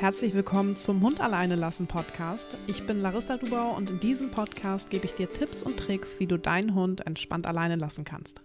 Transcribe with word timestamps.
Herzlich 0.00 0.32
willkommen 0.32 0.76
zum 0.76 1.02
Hund 1.02 1.20
alleine 1.20 1.56
lassen 1.56 1.88
Podcast. 1.88 2.56
Ich 2.68 2.86
bin 2.86 3.02
Larissa 3.02 3.36
Dubau 3.36 3.74
und 3.76 3.90
in 3.90 3.98
diesem 3.98 4.30
Podcast 4.30 4.90
gebe 4.90 5.06
ich 5.06 5.14
dir 5.14 5.32
Tipps 5.32 5.60
und 5.60 5.76
Tricks, 5.76 6.20
wie 6.20 6.28
du 6.28 6.38
deinen 6.38 6.76
Hund 6.76 7.04
entspannt 7.04 7.48
alleine 7.48 7.74
lassen 7.74 8.04
kannst. 8.04 8.40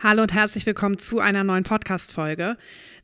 Hallo 0.00 0.22
und 0.22 0.34
herzlich 0.34 0.66
willkommen 0.66 0.98
zu 0.98 1.20
einer 1.20 1.44
neuen 1.44 1.64
Podcast-Folge. 1.64 2.56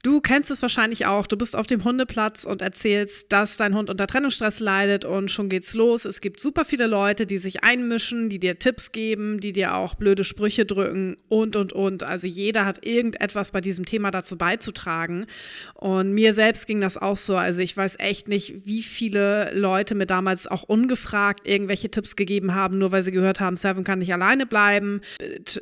Du 0.03 0.23
kennst 0.23 0.51
es 0.51 0.63
wahrscheinlich 0.63 1.05
auch. 1.05 1.27
Du 1.27 1.37
bist 1.37 1.55
auf 1.55 1.67
dem 1.67 1.85
Hundeplatz 1.85 2.45
und 2.45 2.63
erzählst, 2.63 3.33
dass 3.33 3.59
dein 3.59 3.75
Hund 3.75 3.91
unter 3.91 4.07
Trennungsstress 4.07 4.61
leidet 4.61 5.05
und 5.05 5.31
schon 5.31 5.51
geht's 5.51 5.75
los. 5.75 6.07
Es 6.07 6.23
gibt 6.23 6.41
super 6.41 6.65
viele 6.65 6.87
Leute, 6.87 7.27
die 7.27 7.37
sich 7.37 7.65
einmischen, 7.65 8.31
die 8.31 8.39
dir 8.39 8.59
Tipps 8.59 8.93
geben, 8.93 9.41
die 9.41 9.53
dir 9.53 9.75
auch 9.75 9.95
blöde 9.95 10.25
Sprüche 10.25 10.65
drücken 10.65 11.19
und, 11.29 11.55
und, 11.55 11.75
und. 11.75 12.03
Also 12.03 12.27
jeder 12.27 12.65
hat 12.65 12.87
irgendetwas 12.87 13.53
bei 13.53 13.61
diesem 13.61 13.85
Thema 13.85 14.11
dazu 14.11 14.39
beizutragen. 14.39 15.27
Und 15.75 16.13
mir 16.13 16.33
selbst 16.33 16.67
ging 16.67 16.81
das 16.81 16.97
auch 16.97 17.19
so. 17.19 17.37
Also 17.37 17.61
ich 17.61 17.77
weiß 17.77 17.97
echt 17.99 18.27
nicht, 18.27 18.65
wie 18.65 18.83
viele 18.83 19.53
Leute 19.53 19.95
mir 19.95 20.07
damals 20.07 20.47
auch 20.47 20.63
ungefragt 20.63 21.47
irgendwelche 21.47 21.91
Tipps 21.91 22.17
gegeben 22.17 22.55
haben, 22.55 22.79
nur 22.79 22.91
weil 22.91 23.03
sie 23.03 23.13
gehört 23.13 23.41
haben, 23.41 23.59
Seven 23.59 23.85
kann 23.85 23.99
nicht 23.99 24.15
alleine 24.15 24.47
bleiben. 24.47 25.03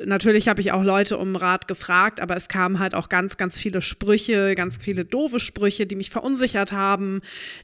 Natürlich 0.05 0.47
habe 0.47 0.61
ich 0.61 0.71
auch 0.71 0.83
Leute 0.83 1.17
um 1.19 1.35
Rat 1.35 1.67
gefragt, 1.67 2.19
aber 2.19 2.35
es 2.35 2.47
kamen 2.47 2.79
halt 2.79 2.95
auch 2.95 3.09
ganz, 3.09 3.37
ganz 3.37 3.57
viele 3.57 3.81
Sprüche 3.81 4.55
ganz 4.55 4.77
viele 4.77 5.05
doofe 5.05 5.39
Sprüche, 5.39 5.85
die 5.85 5.95
mich 5.95 6.09
verunsichert 6.09 6.71
haben, 6.71 7.21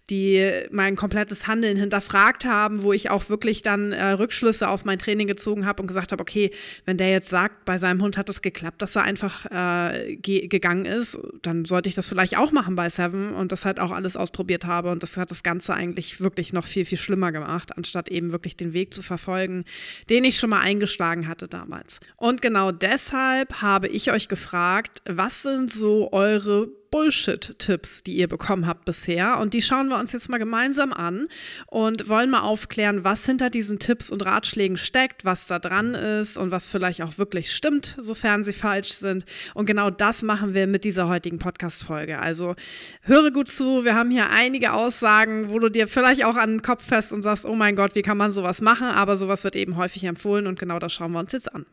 die 0.10 0.50
mein 0.72 0.96
komplettes 0.96 1.46
Handeln 1.46 1.78
hinterfragt 1.78 2.46
haben, 2.46 2.84
wo 2.84 2.94
ich 2.94 3.10
auch 3.10 3.30
wirklich 3.30 3.62
dann 3.64 3.92
äh, 3.92 4.12
Rückschlüsse 4.12 4.70
auf 4.70 4.86
mein 4.86 5.00
Training 5.00 5.28
gezogen 5.28 5.66
habe 5.66 5.82
und 5.82 5.88
gesagt 5.88 6.12
habe, 6.12 6.22
okay, 6.22 6.52
wenn 6.86 6.98
der 6.98 7.12
jetzt 7.12 7.30
sagt, 7.30 7.66
bei 7.66 7.78
seinem 7.78 8.02
Hund 8.02 8.18
hat 8.18 8.30
es 8.30 8.42
geklappt, 8.42 8.82
dass 8.82 8.96
er 8.96 9.04
einfach 9.04 9.46
äh, 9.52 10.16
ge 10.16 10.48
gegangen 10.48 10.86
ist, 10.86 11.18
dann 11.42 11.66
sollte 11.66 11.90
ich 11.90 11.96
das 11.96 12.08
vielleicht 12.08 12.38
auch 12.38 12.52
machen 12.52 12.76
bei 12.76 12.90
Seven 12.90 13.34
und 13.34 13.52
das 13.52 13.66
halt 13.66 13.80
auch 13.80 13.92
alles 13.92 14.16
ausprobiert 14.16 14.66
habe 14.66 14.92
und 14.92 15.04
das 15.04 15.18
hat 15.18 15.32
das 15.32 15.44
Ganze 15.44 15.74
eigentlich 15.74 16.22
wirklich 16.22 16.54
noch 16.54 16.66
viel, 16.66 16.86
viel 16.86 16.98
schlimmer 16.98 17.32
gemacht, 17.32 17.76
anstatt 17.78 18.10
eben 18.10 18.32
wirklich 18.32 18.56
den 18.56 18.74
Weg 18.74 18.94
zu 18.94 19.02
verfolgen, 19.02 19.66
den 20.10 20.24
ich 20.24 20.38
schon 20.38 20.50
mal 20.50 20.62
eingeschlagen 20.62 21.28
hatte 21.28 21.48
damals. 21.48 22.00
Und 22.16 22.42
genau 22.42 22.72
deshalb 22.72 23.45
habe 23.62 23.88
ich 23.88 24.12
euch 24.12 24.28
gefragt, 24.28 25.02
was 25.06 25.42
sind 25.42 25.72
so 25.72 26.12
eure 26.12 26.68
Bullshit-Tipps, 26.96 28.04
die 28.04 28.14
ihr 28.14 28.30
bekommen 28.30 28.68
habt 28.68 28.86
bisher. 28.86 29.40
Und 29.40 29.54
die 29.54 29.62
schauen 29.62 29.90
wir 29.90 30.00
uns 30.00 30.14
jetzt 30.14 30.30
mal 30.30 30.38
gemeinsam 30.38 30.94
an 30.94 31.28
und 31.68 32.08
wollen 32.08 32.30
mal 32.30 32.40
aufklären, 32.40 33.04
was 33.04 33.26
hinter 33.26 33.50
diesen 33.50 33.80
Tipps 33.80 34.10
und 34.10 34.26
Ratschlägen 34.26 34.78
steckt, 34.78 35.26
was 35.26 35.46
da 35.46 35.60
dran 35.60 35.94
ist 35.94 36.38
und 36.38 36.52
was 36.52 36.70
vielleicht 36.70 37.02
auch 37.02 37.18
wirklich 37.18 37.52
stimmt, 37.52 37.98
sofern 38.00 38.46
sie 38.46 38.54
falsch 38.54 38.94
sind. 38.94 39.26
Und 39.56 39.66
genau 39.66 39.90
das 39.90 40.22
machen 40.22 40.54
wir 40.54 40.68
mit 40.68 40.86
dieser 40.86 41.10
heutigen 41.10 41.38
Podcast-Folge. 41.38 42.18
Also 42.20 42.56
höre 43.02 43.32
gut 43.32 43.50
zu. 43.50 43.84
Wir 43.84 43.94
haben 43.94 44.10
hier 44.10 44.30
einige 44.30 44.72
Aussagen, 44.72 45.50
wo 45.50 45.60
du 45.60 45.68
dir 45.68 45.90
vielleicht 45.90 46.24
auch 46.24 46.38
an 46.38 46.52
den 46.52 46.62
Kopf 46.62 46.88
fest 46.88 47.12
und 47.12 47.24
sagst, 47.24 47.46
oh 47.46 47.56
mein 47.56 47.76
Gott, 47.76 47.96
wie 47.96 48.04
kann 48.04 48.16
man 48.16 48.32
sowas 48.32 48.62
machen? 48.62 48.88
Aber 48.88 49.18
sowas 49.18 49.44
wird 49.44 49.58
eben 49.58 49.76
häufig 49.76 50.06
empfohlen 50.06 50.48
und 50.48 50.60
genau 50.60 50.80
das 50.80 50.94
schauen 50.94 51.12
wir 51.12 51.20
uns 51.20 51.34
jetzt 51.34 51.54
an. 51.54 51.66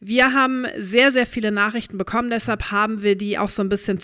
Wir 0.00 0.32
haben 0.34 0.66
sehr, 0.78 1.12
sehr 1.12 1.26
viele 1.26 1.52
Nachrichten 1.52 1.98
bekommen, 1.98 2.30
deshalb 2.30 2.70
haben 2.70 3.02
wir 3.02 3.16
die 3.16 3.38
auch 3.38 3.48
so 3.48 3.62
ein 3.62 3.68
bisschen 3.68 3.98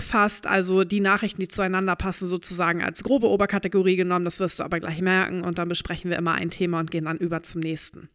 zusammengefasst. 0.00 0.46
Also 0.46 0.84
die 0.84 1.00
Nachrichten, 1.00 1.40
die 1.40 1.48
zueinander 1.48 1.96
passen, 1.96 2.26
sozusagen 2.26 2.82
als 2.82 3.02
grobe 3.02 3.28
Oberkategorie 3.28 3.96
genommen. 3.96 4.24
Das 4.24 4.40
wirst 4.40 4.58
du 4.58 4.64
aber 4.64 4.80
gleich 4.80 5.00
merken. 5.00 5.42
Und 5.42 5.58
dann 5.58 5.68
besprechen 5.68 6.10
wir 6.10 6.18
immer 6.18 6.32
ein 6.32 6.50
Thema 6.50 6.80
und 6.80 6.90
gehen 6.90 7.04
dann 7.04 7.18
über 7.18 7.42
zum 7.42 7.60
nächsten. 7.60 8.08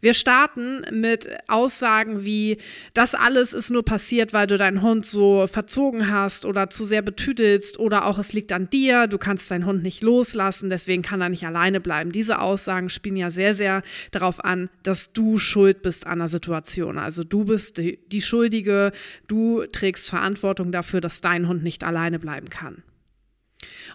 Wir 0.00 0.14
starten 0.14 0.82
mit 0.92 1.28
Aussagen 1.48 2.24
wie, 2.24 2.58
das 2.94 3.14
alles 3.14 3.52
ist 3.52 3.70
nur 3.70 3.84
passiert, 3.84 4.32
weil 4.32 4.46
du 4.46 4.56
deinen 4.56 4.82
Hund 4.82 5.06
so 5.06 5.46
verzogen 5.46 6.10
hast 6.10 6.44
oder 6.44 6.70
zu 6.70 6.84
sehr 6.84 7.02
betüdelst 7.02 7.78
oder 7.78 8.06
auch 8.06 8.18
es 8.18 8.32
liegt 8.32 8.52
an 8.52 8.70
dir, 8.70 9.06
du 9.06 9.18
kannst 9.18 9.50
deinen 9.50 9.66
Hund 9.66 9.82
nicht 9.82 10.02
loslassen, 10.02 10.70
deswegen 10.70 11.02
kann 11.02 11.20
er 11.20 11.28
nicht 11.28 11.46
alleine 11.46 11.80
bleiben. 11.80 12.12
Diese 12.12 12.40
Aussagen 12.40 12.88
spielen 12.88 13.16
ja 13.16 13.30
sehr, 13.30 13.54
sehr 13.54 13.82
darauf 14.10 14.44
an, 14.44 14.68
dass 14.82 15.12
du 15.12 15.38
schuld 15.38 15.82
bist 15.82 16.06
an 16.06 16.18
der 16.18 16.28
Situation. 16.28 16.98
Also 16.98 17.24
du 17.24 17.44
bist 17.44 17.78
die, 17.78 17.98
die 18.10 18.22
Schuldige, 18.22 18.92
du 19.28 19.64
trägst 19.66 20.08
Verantwortung 20.08 20.72
dafür, 20.72 21.00
dass 21.00 21.15
dein 21.20 21.48
Hund 21.48 21.62
nicht 21.62 21.84
alleine 21.84 22.18
bleiben 22.18 22.48
kann. 22.48 22.82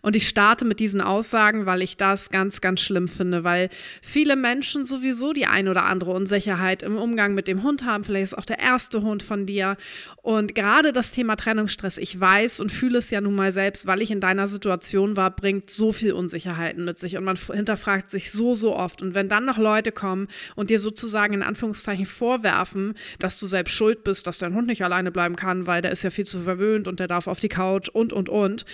Und 0.02 0.16
ich 0.16 0.28
starte 0.28 0.66
mit 0.66 0.80
diesen 0.80 1.02
Aussagen, 1.02 1.66
weil 1.66 1.82
ich 1.82 1.98
das 1.98 2.30
ganz, 2.30 2.62
ganz 2.62 2.82
schlimm 2.82 3.08
finde, 3.08 3.44
weil 3.44 3.70
viele 4.02 4.36
Menschen 4.36 4.86
sowieso 4.86 5.34
die 5.34 5.46
ein 5.46 5.68
oder 5.68 5.86
andere 5.86 6.12
Unsicherheit 6.12 6.84
im 6.84 6.98
Umgang 6.98 7.34
mit 7.34 7.48
dem 7.48 7.64
Hund 7.64 7.86
haben. 7.86 8.04
Vielleicht 8.04 8.34
ist 8.34 8.38
auch 8.38 8.46
der 8.46 8.60
erste 8.60 9.02
Hund 9.02 9.24
von 9.24 9.46
dir. 9.46 9.78
Und 10.22 10.56
gerade 10.56 10.94
das 10.94 11.12
Thema 11.12 11.36
Trennungsstress, 11.36 11.98
ich 11.98 12.20
weiß 12.20 12.60
und 12.60 12.72
fühle 12.72 12.98
es 12.98 13.12
ja 13.12 13.22
nun 13.22 13.36
mal 13.36 13.52
selbst, 13.52 13.86
weil 13.86 14.02
ich 14.02 14.12
in 14.12 14.20
deiner 14.20 14.48
Situation 14.48 15.16
war, 15.16 15.32
bringt 15.32 15.70
so 15.70 15.92
viel 15.92 16.14
Unsicherheiten 16.14 16.86
mit 16.86 16.98
sich 16.98 17.18
und 17.18 17.24
man 17.24 17.38
hinterfragt 17.38 18.10
sich 18.10 18.32
so, 18.32 18.56
so 18.56 18.76
oft. 18.76 19.02
Und 19.02 19.14
wenn 19.14 19.30
dann 19.30 19.46
noch 19.46 19.58
Leute 19.58 19.92
kommen 19.92 20.28
und 20.56 20.70
dir 20.70 20.80
sozusagen 20.80 21.34
in 21.34 21.44
Anführungszeichen 21.44 22.06
vorwerfen, 22.06 22.96
dass 23.20 23.40
du 23.40 23.46
selbst 23.46 23.74
schuld 23.74 24.04
bist, 24.04 24.28
dass 24.28 24.40
dein 24.40 24.56
Hund 24.56 24.68
nicht 24.68 24.84
alleine 24.84 25.12
bleiben 25.12 25.36
kann, 25.36 25.68
weil 25.68 25.82
der 25.82 25.92
ist 25.92 26.04
ja 26.04 26.10
viel 26.10 26.26
zu 26.26 26.40
verwöhnt 26.40 26.88
und 26.88 27.00
der 27.00 27.08
darf 27.08 27.28
auf 27.28 27.40
die 27.40 27.50
Couch 27.50 27.90
und, 27.90 28.14
und, 28.14 28.30
und, 28.30 28.66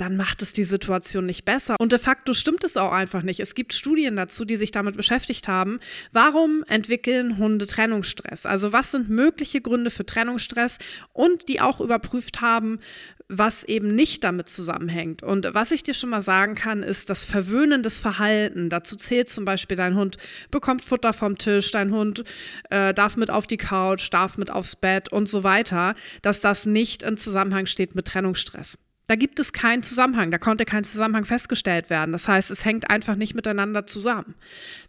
dann 0.00 0.16
macht 0.16 0.42
es 0.42 0.52
die 0.52 0.64
Situation 0.64 1.26
nicht 1.26 1.44
besser. 1.44 1.76
Und 1.78 1.92
de 1.92 1.98
facto 1.98 2.32
stimmt 2.32 2.64
es 2.64 2.76
auch 2.76 2.92
einfach 2.92 3.22
nicht. 3.22 3.40
Es 3.40 3.54
gibt 3.54 3.74
Studien 3.74 4.16
dazu, 4.16 4.44
die 4.44 4.56
sich 4.56 4.70
damit 4.70 4.96
beschäftigt 4.96 5.48
haben. 5.48 5.80
Warum 6.12 6.64
entwickeln 6.68 7.36
Hunde 7.38 7.66
Trennungsstress? 7.66 8.46
Also 8.46 8.72
was 8.72 8.92
sind 8.92 9.10
mögliche 9.10 9.60
Gründe 9.60 9.90
für 9.90 10.06
Trennungsstress 10.06 10.78
und 11.12 11.48
die 11.48 11.60
auch 11.60 11.80
überprüft 11.80 12.40
haben, 12.40 12.80
was 13.28 13.62
eben 13.62 13.94
nicht 13.94 14.24
damit 14.24 14.48
zusammenhängt. 14.48 15.22
Und 15.22 15.48
was 15.52 15.70
ich 15.70 15.84
dir 15.84 15.94
schon 15.94 16.10
mal 16.10 16.20
sagen 16.20 16.56
kann, 16.56 16.82
ist 16.82 17.10
das 17.10 17.24
verwöhnendes 17.24 18.00
Verhalten. 18.00 18.70
Dazu 18.70 18.96
zählt 18.96 19.28
zum 19.28 19.44
Beispiel, 19.44 19.76
dein 19.76 19.94
Hund 19.94 20.16
bekommt 20.50 20.82
Futter 20.82 21.12
vom 21.12 21.38
Tisch, 21.38 21.70
dein 21.70 21.92
Hund 21.92 22.24
äh, 22.70 22.92
darf 22.92 23.16
mit 23.16 23.30
auf 23.30 23.46
die 23.46 23.56
Couch, 23.56 24.08
darf 24.10 24.36
mit 24.36 24.50
aufs 24.50 24.74
Bett 24.74 25.12
und 25.12 25.28
so 25.28 25.44
weiter, 25.44 25.94
dass 26.22 26.40
das 26.40 26.66
nicht 26.66 27.04
in 27.04 27.16
Zusammenhang 27.16 27.66
steht 27.66 27.94
mit 27.94 28.08
Trennungsstress. 28.08 28.78
Da 29.10 29.16
gibt 29.16 29.40
es 29.40 29.52
keinen 29.52 29.82
Zusammenhang, 29.82 30.30
da 30.30 30.38
konnte 30.38 30.64
kein 30.64 30.84
Zusammenhang 30.84 31.24
festgestellt 31.24 31.90
werden. 31.90 32.12
Das 32.12 32.28
heißt, 32.28 32.48
es 32.52 32.64
hängt 32.64 32.90
einfach 32.90 33.16
nicht 33.16 33.34
miteinander 33.34 33.84
zusammen. 33.84 34.36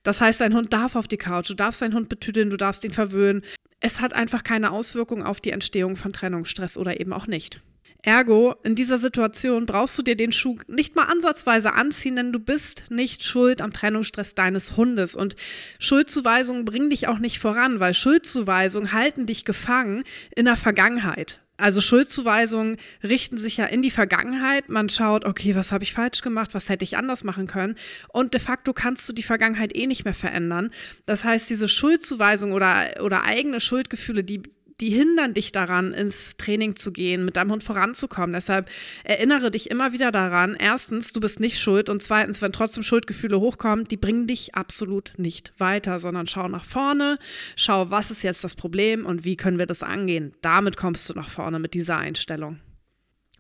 Das 0.03 0.21
heißt, 0.21 0.41
dein 0.41 0.53
Hund 0.53 0.71
darf 0.73 0.95
auf 0.95 1.07
die 1.07 1.17
Couch, 1.17 1.49
du 1.49 1.55
darfst 1.55 1.81
deinen 1.81 1.95
Hund 1.95 2.07
betüdeln, 2.07 2.51
du 2.51 2.57
darfst 2.57 2.85
ihn 2.85 2.91
verwöhnen. 2.91 3.41
Es 3.79 3.99
hat 3.99 4.13
einfach 4.13 4.43
keine 4.43 4.73
Auswirkung 4.73 5.23
auf 5.23 5.41
die 5.41 5.49
Entstehung 5.49 5.95
von 5.95 6.13
Trennungsstress 6.13 6.77
oder 6.77 6.99
eben 6.99 7.13
auch 7.13 7.25
nicht. 7.25 7.61
Ergo, 8.03 8.53
in 8.61 8.75
dieser 8.75 8.99
Situation 8.99 9.65
brauchst 9.65 9.97
du 9.97 10.03
dir 10.03 10.15
den 10.15 10.33
Schuh 10.33 10.59
nicht 10.67 10.95
mal 10.95 11.05
ansatzweise 11.05 11.73
anziehen, 11.73 12.15
denn 12.15 12.31
du 12.31 12.37
bist 12.37 12.91
nicht 12.91 13.23
schuld 13.23 13.59
am 13.59 13.73
Trennungsstress 13.73 14.35
deines 14.35 14.77
Hundes. 14.77 15.15
Und 15.15 15.35
Schuldzuweisungen 15.79 16.63
bringen 16.63 16.91
dich 16.91 17.07
auch 17.07 17.17
nicht 17.17 17.39
voran, 17.39 17.79
weil 17.79 17.95
Schuldzuweisungen 17.95 18.91
halten 18.91 19.25
dich 19.25 19.45
gefangen 19.45 20.03
in 20.35 20.45
der 20.45 20.57
Vergangenheit. 20.57 21.39
Also 21.61 21.79
Schuldzuweisungen 21.79 22.77
richten 23.03 23.37
sich 23.37 23.57
ja 23.57 23.65
in 23.65 23.81
die 23.81 23.91
Vergangenheit. 23.91 24.69
Man 24.69 24.89
schaut, 24.89 25.25
okay, 25.25 25.55
was 25.55 25.71
habe 25.71 25.83
ich 25.83 25.93
falsch 25.93 26.21
gemacht, 26.21 26.53
was 26.53 26.69
hätte 26.69 26.83
ich 26.83 26.97
anders 26.97 27.23
machen 27.23 27.47
können. 27.47 27.75
Und 28.09 28.33
de 28.33 28.41
facto 28.41 28.73
kannst 28.73 29.07
du 29.07 29.13
die 29.13 29.23
Vergangenheit 29.23 29.75
eh 29.75 29.85
nicht 29.85 30.03
mehr 30.03 30.13
verändern. 30.13 30.71
Das 31.05 31.23
heißt, 31.23 31.49
diese 31.49 31.67
Schuldzuweisung 31.67 32.53
oder, 32.53 33.01
oder 33.03 33.23
eigene 33.23 33.59
Schuldgefühle, 33.59 34.23
die 34.23 34.41
die 34.81 34.89
hindern 34.89 35.33
dich 35.33 35.51
daran, 35.51 35.93
ins 35.93 36.35
Training 36.37 36.75
zu 36.75 36.91
gehen, 36.91 37.23
mit 37.23 37.37
deinem 37.37 37.51
Hund 37.51 37.63
voranzukommen. 37.63 38.33
Deshalb 38.33 38.69
erinnere 39.03 39.51
dich 39.51 39.69
immer 39.69 39.93
wieder 39.93 40.11
daran, 40.11 40.57
erstens, 40.59 41.13
du 41.13 41.19
bist 41.19 41.39
nicht 41.39 41.59
schuld 41.59 41.89
und 41.89 42.01
zweitens, 42.01 42.41
wenn 42.41 42.51
trotzdem 42.51 42.83
Schuldgefühle 42.83 43.39
hochkommen, 43.39 43.85
die 43.85 43.97
bringen 43.97 44.27
dich 44.27 44.55
absolut 44.55 45.13
nicht 45.17 45.53
weiter, 45.59 45.99
sondern 45.99 46.27
schau 46.27 46.47
nach 46.47 46.65
vorne, 46.65 47.19
schau, 47.55 47.91
was 47.91 48.11
ist 48.11 48.23
jetzt 48.23 48.43
das 48.43 48.55
Problem 48.55 49.05
und 49.05 49.23
wie 49.23 49.37
können 49.37 49.59
wir 49.59 49.67
das 49.67 49.83
angehen. 49.83 50.33
Damit 50.41 50.77
kommst 50.77 51.09
du 51.09 51.13
nach 51.13 51.29
vorne 51.29 51.59
mit 51.59 51.75
dieser 51.75 51.97
Einstellung. 51.97 52.59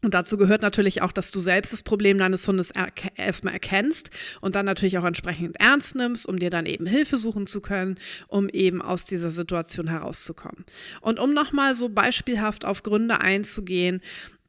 Und 0.03 0.15
dazu 0.15 0.37
gehört 0.37 0.63
natürlich 0.63 1.01
auch, 1.01 1.11
dass 1.11 1.29
du 1.29 1.41
selbst 1.41 1.73
das 1.73 1.83
Problem 1.83 2.17
deines 2.17 2.47
Hundes 2.47 2.71
er 2.71 2.91
erstmal 3.15 3.53
erkennst 3.53 4.09
und 4.41 4.55
dann 4.55 4.65
natürlich 4.65 4.97
auch 4.97 5.05
entsprechend 5.05 5.59
ernst 5.59 5.95
nimmst, 5.95 6.25
um 6.25 6.39
dir 6.39 6.49
dann 6.49 6.65
eben 6.65 6.87
Hilfe 6.87 7.17
suchen 7.17 7.45
zu 7.45 7.61
können, 7.61 7.99
um 8.27 8.49
eben 8.49 8.81
aus 8.81 9.05
dieser 9.05 9.29
Situation 9.29 9.87
herauszukommen. 9.87 10.65
Und 11.01 11.19
um 11.19 11.33
nochmal 11.33 11.75
so 11.75 11.89
beispielhaft 11.89 12.65
auf 12.65 12.81
Gründe 12.81 13.21
einzugehen, 13.21 14.01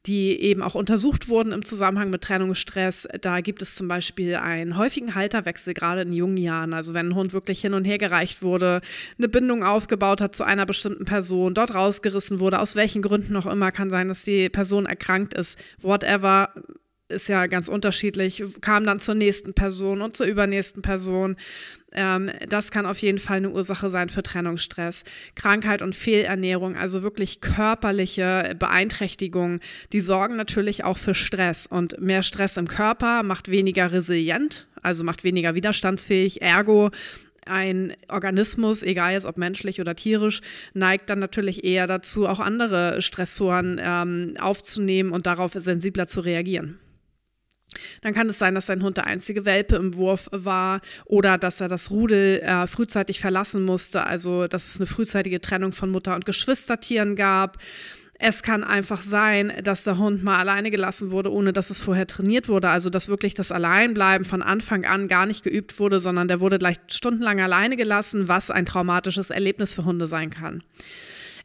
die 0.06 0.40
eben 0.40 0.62
auch 0.62 0.74
untersucht 0.74 1.28
wurden 1.28 1.52
im 1.52 1.64
Zusammenhang 1.64 2.10
mit 2.10 2.22
Trennungsstress. 2.22 3.06
Da 3.20 3.40
gibt 3.40 3.62
es 3.62 3.76
zum 3.76 3.86
Beispiel 3.88 4.34
einen 4.36 4.76
häufigen 4.76 5.14
Halterwechsel, 5.14 5.74
gerade 5.74 6.02
in 6.02 6.12
jungen 6.12 6.36
Jahren. 6.36 6.74
Also 6.74 6.92
wenn 6.92 7.10
ein 7.10 7.14
Hund 7.14 7.32
wirklich 7.32 7.60
hin 7.60 7.74
und 7.74 7.84
her 7.84 7.98
gereicht 7.98 8.42
wurde, 8.42 8.80
eine 9.18 9.28
Bindung 9.28 9.62
aufgebaut 9.62 10.20
hat 10.20 10.34
zu 10.34 10.44
einer 10.44 10.66
bestimmten 10.66 11.04
Person, 11.04 11.54
dort 11.54 11.74
rausgerissen 11.74 12.40
wurde, 12.40 12.58
aus 12.58 12.74
welchen 12.74 13.02
Gründen 13.02 13.36
auch 13.36 13.46
immer, 13.46 13.70
kann 13.70 13.90
sein, 13.90 14.08
dass 14.08 14.24
die 14.24 14.48
Person 14.48 14.86
erkrankt 14.86 15.34
ist, 15.34 15.58
whatever 15.82 16.52
ist 17.08 17.28
ja 17.28 17.46
ganz 17.46 17.68
unterschiedlich, 17.68 18.42
kam 18.60 18.84
dann 18.84 19.00
zur 19.00 19.14
nächsten 19.14 19.54
Person 19.54 20.02
und 20.02 20.16
zur 20.16 20.26
übernächsten 20.26 20.82
Person. 20.82 21.36
Ähm, 21.92 22.30
das 22.48 22.70
kann 22.70 22.86
auf 22.86 22.98
jeden 22.98 23.18
Fall 23.18 23.38
eine 23.38 23.50
Ursache 23.50 23.90
sein 23.90 24.08
für 24.08 24.22
Trennungsstress. 24.22 25.04
Krankheit 25.34 25.82
und 25.82 25.94
Fehlernährung, 25.94 26.76
also 26.76 27.02
wirklich 27.02 27.40
körperliche 27.40 28.56
Beeinträchtigungen, 28.58 29.60
die 29.92 30.00
sorgen 30.00 30.36
natürlich 30.36 30.84
auch 30.84 30.98
für 30.98 31.14
Stress. 31.14 31.66
Und 31.66 32.00
mehr 32.00 32.22
Stress 32.22 32.56
im 32.56 32.66
Körper 32.66 33.22
macht 33.22 33.50
weniger 33.50 33.92
resilient, 33.92 34.66
also 34.82 35.04
macht 35.04 35.24
weniger 35.24 35.54
widerstandsfähig. 35.54 36.40
Ergo 36.42 36.90
ein 37.44 37.94
Organismus, 38.08 38.82
egal 38.82 39.14
jetzt 39.14 39.26
ob 39.26 39.36
menschlich 39.36 39.80
oder 39.80 39.96
tierisch, 39.96 40.40
neigt 40.74 41.10
dann 41.10 41.18
natürlich 41.18 41.64
eher 41.64 41.88
dazu, 41.88 42.28
auch 42.28 42.38
andere 42.38 43.02
Stressoren 43.02 43.80
ähm, 43.82 44.34
aufzunehmen 44.38 45.10
und 45.10 45.26
darauf 45.26 45.52
sensibler 45.52 46.06
zu 46.06 46.20
reagieren. 46.20 46.78
Dann 48.02 48.14
kann 48.14 48.28
es 48.28 48.38
sein, 48.38 48.54
dass 48.54 48.66
sein 48.66 48.82
Hund 48.82 48.96
der 48.96 49.06
einzige 49.06 49.44
Welpe 49.44 49.76
im 49.76 49.94
Wurf 49.94 50.28
war 50.32 50.80
oder 51.04 51.38
dass 51.38 51.60
er 51.60 51.68
das 51.68 51.90
Rudel 51.90 52.40
äh, 52.40 52.66
frühzeitig 52.66 53.20
verlassen 53.20 53.62
musste, 53.64 54.06
also 54.06 54.46
dass 54.46 54.68
es 54.68 54.78
eine 54.78 54.86
frühzeitige 54.86 55.40
Trennung 55.40 55.72
von 55.72 55.90
Mutter 55.90 56.14
und 56.14 56.26
Geschwistertieren 56.26 57.16
gab. 57.16 57.58
Es 58.24 58.44
kann 58.44 58.62
einfach 58.62 59.02
sein, 59.02 59.52
dass 59.64 59.82
der 59.82 59.98
Hund 59.98 60.22
mal 60.22 60.38
alleine 60.38 60.70
gelassen 60.70 61.10
wurde, 61.10 61.32
ohne 61.32 61.52
dass 61.52 61.70
es 61.70 61.80
vorher 61.80 62.06
trainiert 62.06 62.48
wurde. 62.48 62.68
Also 62.68 62.88
dass 62.88 63.08
wirklich 63.08 63.34
das 63.34 63.50
Alleinbleiben 63.50 64.24
von 64.24 64.42
Anfang 64.42 64.84
an 64.84 65.08
gar 65.08 65.26
nicht 65.26 65.42
geübt 65.42 65.80
wurde, 65.80 65.98
sondern 65.98 66.28
der 66.28 66.38
wurde 66.38 66.58
gleich 66.58 66.76
stundenlang 66.86 67.40
alleine 67.40 67.76
gelassen, 67.76 68.28
was 68.28 68.52
ein 68.52 68.64
traumatisches 68.64 69.30
Erlebnis 69.30 69.72
für 69.72 69.84
Hunde 69.84 70.06
sein 70.06 70.30
kann. 70.30 70.62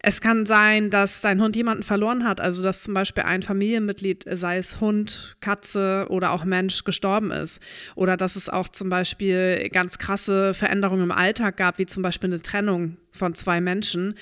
Es 0.09 0.21
kann 0.21 0.45
sein, 0.45 0.89
dass 0.89 1.19
dein 1.19 1.41
Hund 1.41 1.57
jemanden 1.57 1.83
verloren 1.83 2.23
hat, 2.23 2.39
also 2.39 2.63
dass 2.63 2.83
zum 2.83 2.93
Beispiel 2.93 3.25
ein 3.25 3.43
Familienmitglied, 3.43 4.23
sei 4.25 4.57
es 4.57 4.79
Hund, 4.79 5.35
Katze 5.41 6.05
oder 6.09 6.31
auch 6.31 6.45
Mensch, 6.45 6.85
gestorben 6.85 7.29
ist. 7.31 7.61
Oder 7.95 8.15
dass 8.15 8.37
es 8.37 8.47
auch 8.47 8.69
zum 8.69 8.87
Beispiel 8.87 9.67
ganz 9.67 9.97
krasse 9.97 10.53
Veränderungen 10.53 11.03
im 11.03 11.11
Alltag 11.11 11.57
gab, 11.57 11.77
wie 11.77 11.87
zum 11.87 12.03
Beispiel 12.03 12.29
eine 12.29 12.41
Trennung 12.41 12.95
von 13.11 13.33
zwei 13.33 13.59
Menschen 13.59 14.15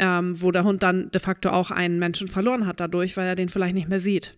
ähm, 0.00 0.40
wo 0.40 0.50
der 0.50 0.64
Hund 0.64 0.82
dann 0.82 1.10
de 1.10 1.20
facto 1.20 1.50
auch 1.50 1.70
einen 1.70 1.98
Menschen 1.98 2.26
verloren 2.26 2.66
hat 2.66 2.80
dadurch, 2.80 3.16
weil 3.16 3.26
er 3.26 3.34
den 3.34 3.50
vielleicht 3.50 3.74
nicht 3.74 3.88
mehr 3.88 4.00
sieht. 4.00 4.34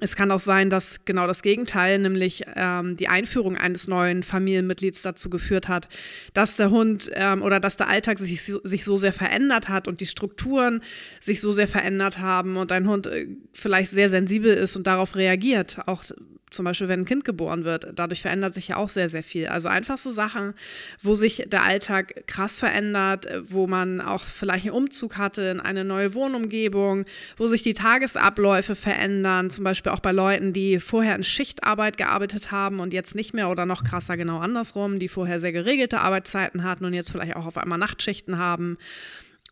Es 0.00 0.14
kann 0.14 0.30
auch 0.30 0.40
sein, 0.40 0.70
dass 0.70 1.00
genau 1.04 1.26
das 1.26 1.42
Gegenteil, 1.42 1.98
nämlich 1.98 2.42
ähm, 2.54 2.96
die 2.96 3.08
Einführung 3.08 3.56
eines 3.56 3.88
neuen 3.88 4.22
Familienmitglieds 4.22 5.02
dazu 5.02 5.30
geführt 5.30 5.68
hat, 5.68 5.88
dass 6.34 6.56
der 6.56 6.70
Hund 6.70 7.10
ähm, 7.14 7.42
oder 7.42 7.60
dass 7.60 7.76
der 7.76 7.88
Alltag 7.88 8.18
sich, 8.18 8.42
sich 8.42 8.84
so 8.84 8.96
sehr 8.96 9.12
verändert 9.12 9.68
hat 9.68 9.88
und 9.88 10.00
die 10.00 10.06
Strukturen 10.06 10.82
sich 11.20 11.40
so 11.40 11.52
sehr 11.52 11.68
verändert 11.68 12.18
haben 12.18 12.56
und 12.56 12.70
dein 12.70 12.88
Hund 12.88 13.06
äh, 13.06 13.26
vielleicht 13.52 13.90
sehr 13.90 14.10
sensibel 14.10 14.52
ist 14.52 14.76
und 14.76 14.86
darauf 14.86 15.16
reagiert. 15.16 15.78
Auch 15.86 16.04
zum 16.50 16.64
Beispiel, 16.64 16.88
wenn 16.88 17.00
ein 17.00 17.04
Kind 17.04 17.24
geboren 17.24 17.64
wird. 17.64 17.88
Dadurch 17.94 18.22
verändert 18.22 18.54
sich 18.54 18.68
ja 18.68 18.76
auch 18.76 18.88
sehr, 18.88 19.08
sehr 19.08 19.22
viel. 19.22 19.48
Also 19.48 19.68
einfach 19.68 19.98
so 19.98 20.10
Sachen, 20.10 20.54
wo 21.02 21.14
sich 21.14 21.44
der 21.48 21.64
Alltag 21.64 22.24
krass 22.26 22.60
verändert, 22.60 23.26
wo 23.42 23.66
man 23.66 24.00
auch 24.00 24.22
vielleicht 24.22 24.66
einen 24.66 24.74
Umzug 24.74 25.18
hatte 25.18 25.42
in 25.42 25.60
eine 25.60 25.84
neue 25.84 26.14
Wohnumgebung, 26.14 27.04
wo 27.36 27.48
sich 27.48 27.62
die 27.62 27.74
Tagesabläufe 27.74 28.74
verändern. 28.74 29.50
Zum 29.50 29.64
Beispiel 29.64 29.92
auch 29.92 30.00
bei 30.00 30.12
Leuten, 30.12 30.52
die 30.52 30.78
vorher 30.78 31.16
in 31.16 31.24
Schichtarbeit 31.24 31.96
gearbeitet 31.96 32.52
haben 32.52 32.80
und 32.80 32.92
jetzt 32.92 33.14
nicht 33.14 33.34
mehr 33.34 33.50
oder 33.50 33.66
noch 33.66 33.82
krasser 33.82 34.16
genau 34.16 34.38
andersrum, 34.38 34.98
die 34.98 35.08
vorher 35.08 35.40
sehr 35.40 35.52
geregelte 35.52 36.00
Arbeitszeiten 36.00 36.62
hatten 36.62 36.84
und 36.84 36.94
jetzt 36.94 37.10
vielleicht 37.10 37.36
auch 37.36 37.46
auf 37.46 37.58
einmal 37.58 37.78
Nachtschichten 37.78 38.38
haben 38.38 38.78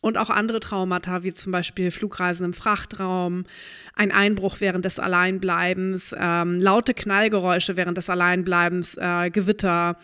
und 0.05 0.19
auch 0.19 0.29
andere 0.29 0.61
Traumata, 0.61 1.23
wie 1.23 1.33
zum 1.33 1.51
Beispiel 1.51 1.91
Flugreisen 1.91 2.45
im 2.45 2.53
Frachtraum, 2.53 3.47
ein 3.95 4.13
Einbruch 4.13 4.57
während 4.61 4.85
des 4.85 4.99
Alleinbleibens, 4.99 6.15
ähm, 6.19 6.61
laute 6.61 6.93
Knallgeräusche 6.93 7.79
während 7.79 7.97
des 7.97 8.11
Alleinbleibens, 8.11 8.99
äh, 8.99 9.31
Gewitter 9.31 9.97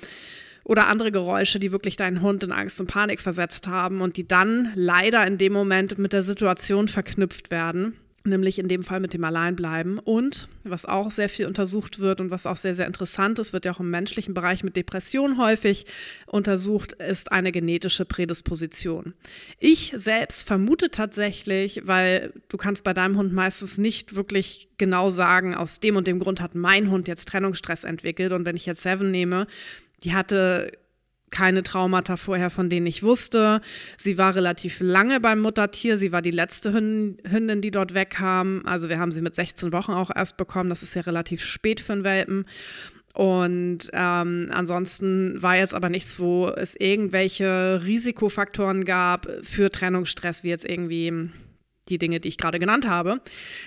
oder 0.65 0.87
andere 0.87 1.13
Geräusche, 1.13 1.59
die 1.59 1.71
wirklich 1.71 1.97
deinen 1.97 2.23
Hund 2.23 2.43
in 2.43 2.51
Angst 2.51 2.81
und 2.81 2.87
Panik 2.87 3.21
versetzt 3.21 3.69
haben 3.69 4.01
und 4.01 4.17
die 4.17 4.27
dann 4.27 4.73
leider 4.75 5.27
in 5.27 5.37
dem 5.37 5.53
Moment 5.53 5.99
mit 5.99 6.15
der 6.15 6.23
Situation 6.23 6.89
verknüpft 6.89 7.51
werden 7.51 7.95
nämlich 8.25 8.59
in 8.59 8.69
dem 8.69 8.85
Fall 8.85 9.01
mit 9.01 9.15
dem 9.15 9.25
Alleinbleiben. 9.25 9.99
Und 9.99 10.49
was 10.65 10.85
auch 10.85 11.11
sehr 11.11 11.29
viel 11.29 11.47
untersucht 11.47 11.99
wird 11.99 12.21
und 12.21 12.31
was 12.31 12.47
auch 12.47 12.57
sehr, 12.57 12.75
sehr 12.75 12.87
interessant 12.87 13.39
ist, 13.39 13.53
wird 13.53 13.65
ja 13.65 13.73
auch 13.73 13.81
im 13.81 13.91
menschlichen 13.91 14.35
Bereich 14.35 14.63
mit 14.63 14.77
Depressionen 14.77 15.39
häufig 15.39 15.87
untersucht, 16.27 16.93
ist 16.93 17.33
eine 17.33 17.53
genetische 17.53 18.05
Prädisposition. 18.05 19.15
Ich 19.59 19.93
selbst 19.97 20.47
vermute 20.47 20.91
tatsächlich, 20.91 21.83
weil 21.87 22.33
du 22.49 22.57
kannst 22.57 22.85
bei 22.85 22.93
deinem 22.93 23.17
Hund 23.17 23.33
meistens 23.33 23.79
nicht 23.79 24.15
wirklich 24.15 24.69
genau 24.77 25.11
sagen, 25.11 25.55
aus 25.55 25.81
dem 25.81 25.97
und 25.97 26.07
dem 26.07 26.19
Grund 26.19 26.41
hat 26.41 26.55
mein 26.55 26.91
Hund 26.91 27.09
jetzt 27.09 27.29
Trennungsstress 27.29 27.85
entwickelt. 27.85 28.33
Und 28.33 28.45
wenn 28.45 28.57
ich 28.57 28.67
jetzt 28.67 28.83
Seven 28.83 29.11
nehme, 29.11 29.47
die 30.05 30.15
hatte 30.15 30.73
keine 31.31 31.63
Traumata 31.63 32.17
vorher, 32.17 32.51
von 32.51 32.69
denen 32.69 32.87
ich 32.87 33.03
wusste. 33.03 33.61
Sie 33.97 34.19
war 34.19 34.35
relativ 34.35 34.81
lange 34.81 35.21
beim 35.21 35.41
Muttertier. 35.41 35.97
Sie 35.99 36.13
war 36.13 36.23
die 36.23 36.31
letzte 36.31 36.73
Hündin, 36.73 37.61
die 37.61 37.71
dort 37.71 37.95
wegkam. 37.95 38.63
Also 38.65 38.89
wir 38.89 38.99
haben 38.99 39.13
sie 39.13 39.23
mit 39.23 39.35
16 39.35 39.73
Wochen 39.73 39.93
auch 39.93 40.11
erst 40.15 40.37
bekommen. 40.37 40.71
Das 40.71 40.83
ist 40.83 40.95
ja 40.95 41.03
relativ 41.03 41.45
spät 41.45 41.81
für 41.81 41.93
einen 41.93 42.05
Welpen. 42.05 42.45
Und 43.15 43.91
ähm, 43.93 44.51
ansonsten 44.53 45.43
war 45.43 45.57
jetzt 45.57 45.75
aber 45.75 45.89
nichts, 45.89 46.21
wo 46.21 46.47
es 46.49 46.77
irgendwelche 46.77 47.83
Risikofaktoren 47.85 48.85
gab 48.85 49.27
für 49.43 49.71
Trennungsstress, 49.71 50.45
wie 50.45 50.49
jetzt 50.49 50.69
irgendwie 50.69 51.29
die 51.91 51.99
Dinge, 51.99 52.21
die 52.21 52.29
ich 52.29 52.39
gerade 52.39 52.59
genannt 52.59 52.89
habe. 52.89 53.21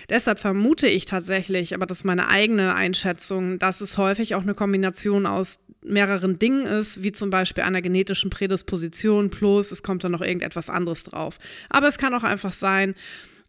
Deshalb 0.08 0.38
vermute 0.38 0.86
ich 0.86 1.04
tatsächlich, 1.04 1.74
aber 1.74 1.86
das 1.86 1.98
ist 1.98 2.04
meine 2.04 2.28
eigene 2.28 2.74
Einschätzung, 2.74 3.58
dass 3.58 3.80
es 3.80 3.98
häufig 3.98 4.34
auch 4.34 4.42
eine 4.42 4.54
Kombination 4.54 5.26
aus 5.26 5.60
mehreren 5.84 6.38
Dingen 6.38 6.66
ist, 6.66 7.02
wie 7.02 7.12
zum 7.12 7.30
Beispiel 7.30 7.62
einer 7.62 7.82
genetischen 7.82 8.30
Prädisposition 8.30 9.30
plus 9.30 9.70
es 9.70 9.82
kommt 9.82 10.02
dann 10.02 10.12
noch 10.12 10.22
irgendetwas 10.22 10.70
anderes 10.70 11.04
drauf. 11.04 11.38
Aber 11.68 11.88
es 11.88 11.98
kann 11.98 12.14
auch 12.14 12.24
einfach 12.24 12.52
sein, 12.52 12.94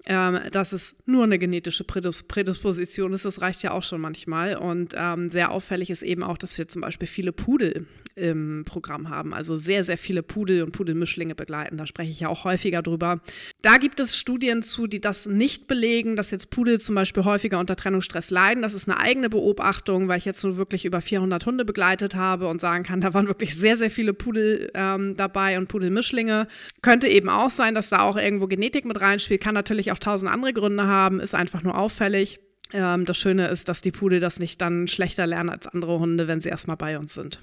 ähm, 0.06 0.40
dass 0.52 0.74
es 0.74 0.96
nur 1.06 1.24
eine 1.24 1.40
genetische 1.40 1.84
Prädisposition 1.84 3.14
ist. 3.14 3.26
Das 3.26 3.42
reicht 3.42 3.64
ja 3.64 3.72
auch 3.72 3.84
schon 3.84 4.02
manchmal. 4.02 4.56
Und 4.56 4.94
ähm, 4.96 5.32
sehr 5.32 5.52
auffällig 5.52 5.90
ist 5.90 6.04
eben 6.04 6.24
auch, 6.24 6.38
dass 6.38 6.58
wir 6.58 6.68
zum 6.68 6.82
Beispiel 6.82 7.08
viele 7.08 7.32
Pudel 7.32 7.88
im 8.16 8.64
Programm 8.66 9.10
haben. 9.10 9.34
Also 9.34 9.58
sehr, 9.58 9.84
sehr 9.84 9.98
viele 9.98 10.24
Pudel 10.24 10.64
und 10.64 10.72
Pudelmischlinge 10.72 11.36
begleiten. 11.36 11.78
Da 11.78 11.86
spreche 11.86 12.12
ich 12.12 12.22
ja 12.22 12.30
auch 12.30 12.46
häufiger 12.46 12.82
drüber. 12.82 13.20
Da 13.62 13.78
gibt 13.78 14.00
es 14.00 14.18
Studien 14.18 14.64
zu, 14.64 14.88
die 14.88 15.02
das 15.02 15.26
nicht 15.26 15.68
belegen, 15.68 16.16
dass 16.16 16.32
jetzt 16.32 16.50
Pudel 16.50 16.80
zum 16.80 16.96
Beispiel 16.96 17.26
häufiger 17.26 17.60
unter 17.60 17.76
Trennungsstress 17.76 18.32
leiden. 18.32 18.62
Das 18.62 18.74
ist 18.74 18.88
eine 18.88 19.00
eigene 19.00 19.30
Beobachtung, 19.30 20.08
weil 20.08 20.18
ich 20.18 20.26
jetzt 20.26 20.44
nur 20.44 20.56
wirklich 20.56 20.86
über 20.86 21.02
400 21.02 21.46
Hunde 21.46 21.66
begleitet 21.66 22.16
habe 22.16 22.48
und 22.48 22.62
sagen 22.62 22.84
kann, 22.84 23.02
da 23.02 23.14
waren 23.14 23.28
wirklich 23.28 23.56
sehr, 23.56 23.76
sehr 23.76 23.90
viele 23.90 24.14
Pudel 24.14 24.72
ähm, 24.76 25.18
dabei 25.18 25.58
und 25.58 25.68
Pudelmischlinge. 25.68 26.48
Könnte 26.82 27.10
eben 27.10 27.28
auch 27.28 27.50
sein, 27.50 27.76
dass 27.76 27.90
da 27.90 28.00
auch 28.00 28.16
irgendwo 28.16 28.48
Genetik 28.48 28.86
mit 28.86 29.02
reinspielt. 29.02 29.42
Kann 29.42 29.56
natürlich 29.56 29.92
auch 29.92 29.95
tausend 30.00 30.32
andere 30.32 30.54
Gründe 30.54 30.88
haben, 30.88 31.20
ist 31.20 31.36
einfach 31.36 31.64
nur 31.64 31.78
auffällig. 31.78 32.40
Ähm, 32.74 33.06
das 33.06 33.18
Schöne 33.18 33.48
ist, 33.48 33.68
dass 33.70 33.82
die 33.82 33.92
Pudel 33.92 34.20
das 34.20 34.40
nicht 34.40 34.62
dann 34.62 34.88
schlechter 34.88 35.28
lernen 35.28 35.50
als 35.50 35.68
andere 35.68 36.00
Hunde, 36.00 36.28
wenn 36.28 36.42
sie 36.42 36.50
erstmal 36.50 36.78
bei 36.78 36.98
uns 36.98 37.14
sind. 37.14 37.40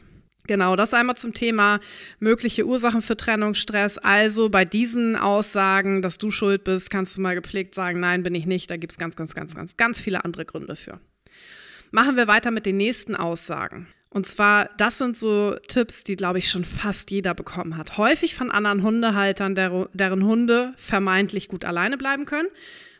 Genau, 0.47 0.75
das 0.75 0.93
einmal 0.93 1.17
zum 1.17 1.35
Thema 1.35 1.79
mögliche 2.19 2.67
Ursachen 2.67 3.00
für 3.00 3.17
Trennungsstress. 3.17 3.99
Also 3.99 4.49
bei 4.49 4.65
diesen 4.65 5.15
Aussagen, 5.15 6.03
dass 6.03 6.19
du 6.19 6.33
schuld 6.33 6.65
bist, 6.65 6.91
kannst 6.91 7.17
du 7.17 7.21
mal 7.21 7.37
gepflegt 7.37 7.77
sagen, 7.77 8.00
nein, 8.00 8.25
bin 8.25 8.35
ich 8.35 8.47
nicht. 8.47 8.69
Da 8.71 8.77
gibt 8.77 8.93
es 8.93 8.99
ganz, 8.99 9.15
ganz, 9.15 9.35
ganz, 9.35 9.55
ganz, 9.55 9.77
ganz 9.77 10.00
viele 10.00 10.25
andere 10.25 10.45
Gründe 10.45 10.75
für. 10.75 10.99
Machen 11.93 12.17
wir 12.17 12.27
weiter 12.27 12.50
mit 12.50 12.67
den 12.67 12.77
nächsten 12.77 13.15
Aussagen. 13.15 13.87
Und 14.12 14.26
zwar, 14.26 14.69
das 14.76 14.99
sind 14.99 15.16
so 15.16 15.57
Tipps, 15.69 16.04
die, 16.04 16.16
glaube 16.16 16.38
ich, 16.38 16.50
schon 16.50 16.64
fast 16.64 17.11
jeder 17.11 17.33
bekommen 17.33 17.78
hat. 17.78 17.97
Häufig 17.97 18.35
von 18.35 18.50
anderen 18.50 18.83
Hundehaltern, 18.83 19.54
deren 19.54 20.25
Hunde 20.25 20.75
vermeintlich 20.76 21.49
gut 21.49 21.64
alleine 21.64 21.97
bleiben 21.97 22.26
können. 22.26 22.49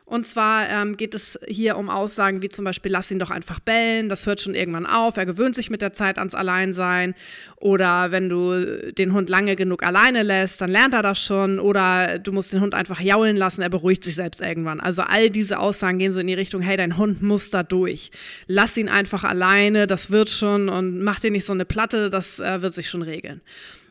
Und 0.05 0.27
zwar 0.27 0.69
ähm, 0.69 0.97
geht 0.97 1.15
es 1.15 1.39
hier 1.47 1.77
um 1.79 1.89
Aussagen 1.89 2.43
wie 2.43 2.49
zum 2.49 2.65
Beispiel, 2.65 2.93
lass 2.93 3.11
ihn 3.11 3.19
doch 3.19 3.31
einfach 3.31 3.61
bellen, 3.61 4.09
das 4.09 4.27
hört 4.27 4.41
schon 4.41 4.55
irgendwann 4.55 4.85
auf, 4.85 5.17
er 5.17 5.25
gewöhnt 5.25 5.55
sich 5.55 5.71
mit 5.71 5.81
der 5.81 5.93
Zeit 5.93 6.19
ans 6.19 6.35
Alleinsein. 6.35 7.15
Oder 7.57 8.11
wenn 8.11 8.29
du 8.29 8.93
den 8.93 9.13
Hund 9.13 9.29
lange 9.29 9.57
genug 9.57 9.83
alleine 9.83 10.23
lässt, 10.23 10.61
dann 10.61 10.71
lernt 10.71 10.93
er 10.95 11.03
das 11.03 11.23
schon. 11.23 11.59
Oder 11.61 12.19
du 12.19 12.33
musst 12.33 12.53
den 12.53 12.61
Hund 12.61 12.75
einfach 12.75 13.01
jaulen 13.01 13.37
lassen, 13.37 13.63
er 13.63 13.71
beruhigt 13.71 14.05
sich 14.05 14.17
selbst 14.17 14.41
irgendwann. 14.41 14.81
Also 14.81 15.03
all 15.03 15.31
diese 15.31 15.59
Aussagen 15.59 15.99
gehen 15.99 16.13
so 16.13 16.21
in 16.21 16.27
die 16.27 16.35
Richtung, 16.35 16.63
hey, 16.63 16.77
dein 16.77 16.99
Hund 16.99 17.23
muss 17.23 17.51
da 17.51 17.63
durch. 17.63 18.11
Lass 18.47 18.77
ihn 18.77 18.89
einfach 18.89 19.25
alleine, 19.25 19.87
das 19.87 20.11
wird 20.11 20.31
schon 20.31 20.69
und 20.69 21.03
mach 21.03 21.21
dir 21.21 21.31
nicht 21.31 21.47
so 21.47 21.53
eine 21.53 21.65
Platte, 21.65 22.11
das 22.11 22.41
äh, 22.41 22.61
wird 22.61 22.75
sich 22.75 22.91
schon 22.91 23.03
regeln. 23.03 23.41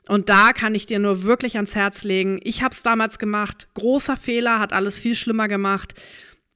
Und 0.08 0.30
da 0.30 0.54
kann 0.54 0.76
ich 0.76 0.86
dir 0.86 1.00
nur 1.00 1.24
wirklich 1.24 1.56
ans 1.56 1.76
Herz 1.76 2.04
legen. 2.04 2.40
Ich 2.44 2.64
habe 2.64 2.76
es 2.76 2.84
damals 2.84 3.20
gemacht. 3.20 3.68
Großer 3.76 4.18
Fehler, 4.18 4.60
hat 4.60 4.74
alles 4.74 5.00
viel 5.00 5.16
schlimmer 5.16 5.48
gemacht. 5.48 5.94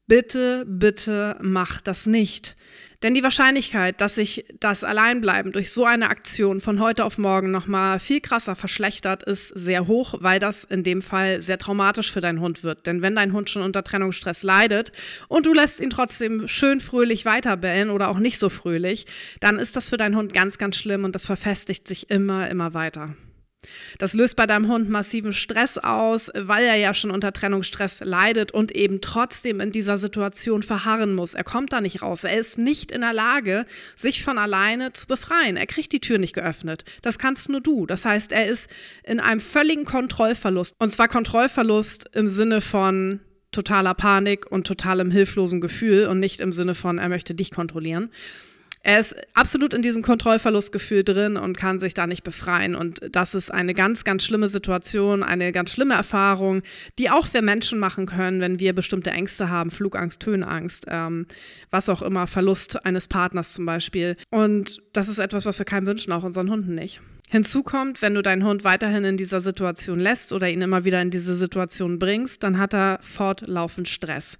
Bitte, 0.08 0.66
bitte 0.68 1.36
mach 1.42 1.82
das 1.82 2.06
nicht. 2.06 2.56
Denn 3.02 3.14
die 3.14 3.24
Wahrscheinlichkeit, 3.24 4.02
dass 4.02 4.16
sich 4.16 4.46
das 4.60 4.84
Alleinbleiben 4.84 5.52
durch 5.52 5.72
so 5.72 5.86
eine 5.86 6.10
Aktion 6.10 6.62
von 6.62 6.80
heute 6.80 7.06
auf 7.06 7.18
morgen 7.18 7.52
nochmal 7.52 8.00
viel 8.00 8.22
krasser 8.22 8.56
verschlechtert, 8.56 9.24
ist 9.24 9.50
sehr 9.50 9.88
hoch, 9.88 10.16
weil 10.20 10.40
das 10.40 10.64
in 10.64 10.84
dem 10.84 11.02
Fall 11.02 11.42
sehr 11.42 11.58
traumatisch 11.58 12.12
für 12.12 12.22
deinen 12.22 12.40
Hund 12.40 12.64
wird. 12.64 12.86
Denn 12.86 13.02
wenn 13.02 13.16
dein 13.16 13.34
Hund 13.34 13.50
schon 13.50 13.62
unter 13.62 13.84
Trennungsstress 13.84 14.44
leidet 14.44 14.92
und 15.28 15.46
du 15.46 15.54
lässt 15.54 15.82
ihn 15.82 15.90
trotzdem 15.90 16.48
schön 16.48 16.80
fröhlich 16.80 17.25
weiterbellen 17.25 17.90
oder 17.90 18.10
auch 18.10 18.20
nicht 18.20 18.40
so 18.40 18.50
fröhlich, 18.50 19.06
dann 19.40 19.60
ist 19.60 19.75
das 19.75 19.90
für 19.90 19.98
deinen 19.98 20.16
Hund 20.16 20.34
ganz, 20.34 20.58
ganz 20.58 20.75
schlimm 20.75 21.04
und 21.04 21.14
das 21.14 21.25
verfestigt 21.25 21.88
sich 21.88 22.10
immer, 22.10 22.50
immer 22.50 22.74
weiter. 22.74 23.16
Das 23.98 24.13
löst 24.13 24.36
bei 24.36 24.45
deinem 24.45 24.67
Hund 24.67 24.89
massiven 24.89 25.34
Stress 25.34 25.77
aus, 25.77 26.31
weil 26.36 26.65
er 26.65 26.75
ja 26.75 26.93
schon 26.93 27.12
unter 27.12 27.34
Trennungsstress 27.34 28.01
leidet 28.03 28.51
und 28.51 28.72
eben 28.72 29.01
trotzdem 29.01 29.60
in 29.60 29.72
dieser 29.72 29.98
Situation 29.98 30.63
verharren 30.63 31.15
muss. 31.15 31.34
Er 31.34 31.43
kommt 31.43 31.74
da 31.74 31.81
nicht 31.81 32.01
raus. 32.01 32.24
Er 32.24 32.38
ist 32.38 32.57
nicht 32.57 32.91
in 32.91 33.01
der 33.01 33.13
Lage, 33.13 33.65
sich 33.95 34.24
von 34.24 34.38
alleine 34.38 34.93
zu 34.93 35.07
befreien. 35.07 35.57
Er 35.57 35.67
kriegt 35.67 35.91
die 35.91 36.01
Tür 36.01 36.17
nicht 36.17 36.34
geöffnet. 36.34 36.84
Das 37.01 37.19
kannst 37.19 37.50
nur 37.50 37.62
du. 37.62 37.86
Das 37.86 38.05
heißt, 38.05 38.31
er 38.31 38.48
ist 38.48 38.69
in 39.03 39.19
einem 39.19 39.39
völligen 39.39 39.86
Kontrollverlust. 39.86 40.75
Und 40.79 40.91
zwar 40.91 41.07
Kontrollverlust 41.07 42.10
im 42.13 42.27
Sinne 42.27 42.62
von 42.62 43.19
totaler 43.51 43.93
Panik 43.93 44.51
und 44.51 44.67
totalem 44.67 45.12
hilflosen 45.12 45.62
Gefühl 45.62 46.07
und 46.07 46.19
nicht 46.19 46.41
im 46.41 46.51
Sinne 46.51 46.75
von, 46.75 46.98
er 46.98 47.10
möchte 47.10 47.34
dich 47.34 47.51
kontrollieren 47.51 48.10
er 48.86 49.00
ist 49.00 49.15
absolut 49.34 49.74
in 49.74 49.82
diesem 49.82 50.04
Kontrollverlustgefühl 50.04 51.04
drin 51.04 51.38
und 51.38 51.58
kann 51.58 51.80
sich 51.80 51.96
da 51.96 52.06
nicht 52.06 52.24
befreien. 52.24 52.75
Und 52.75 53.01
das 53.10 53.34
ist 53.34 53.51
eine 53.51 53.74
ganz, 53.74 54.04
ganz 54.04 54.24
schlimme 54.24 54.48
Situation, 54.48 55.24
eine 55.24 55.51
ganz 55.51 55.72
schlimme 55.72 55.96
Erfahrung, 55.96 56.62
die 57.00 57.10
auch 57.10 57.27
wir 57.34 57.42
Menschen 57.42 57.80
machen 57.80 58.06
können, 58.06 58.42
wenn 58.42 58.60
wir 58.60 58.74
bestimmte 58.74 59.10
Ängste 59.10 59.50
haben, 59.50 59.72
Flugangst, 59.72 60.24
Höhenangst, 60.24 60.86
ähm, 60.88 61.25
was 61.72 61.89
auch 61.89 62.04
immer, 62.04 62.27
Verlust 62.27 62.86
eines 62.86 63.08
Partners 63.08 63.54
zum 63.54 63.65
Beispiel. 63.65 64.18
Und 64.30 64.84
das 64.94 65.08
ist 65.08 65.18
etwas, 65.18 65.48
was 65.48 65.58
wir 65.58 65.65
keinem 65.65 65.88
wünschen, 65.88 66.12
auch 66.12 66.24
unseren 66.24 66.51
Hunden 66.51 66.75
nicht. 66.75 67.01
Hinzu 67.27 67.63
kommt, 67.63 68.04
wenn 68.04 68.13
du 68.13 68.22
deinen 68.22 68.46
Hund 68.46 68.63
weiterhin 68.63 69.04
in 69.04 69.18
dieser 69.18 69.42
Situation 69.42 70.00
lässt 70.00 70.32
oder 70.32 70.48
ihn 70.48 70.62
immer 70.62 70.86
wieder 70.86 71.01
in 71.01 71.10
diese 71.10 71.36
Situation 71.36 71.98
bringst, 71.98 72.44
dann 72.44 72.60
hat 72.60 72.75
er 72.75 73.00
fortlaufend 73.01 73.88
Stress. 73.88 74.38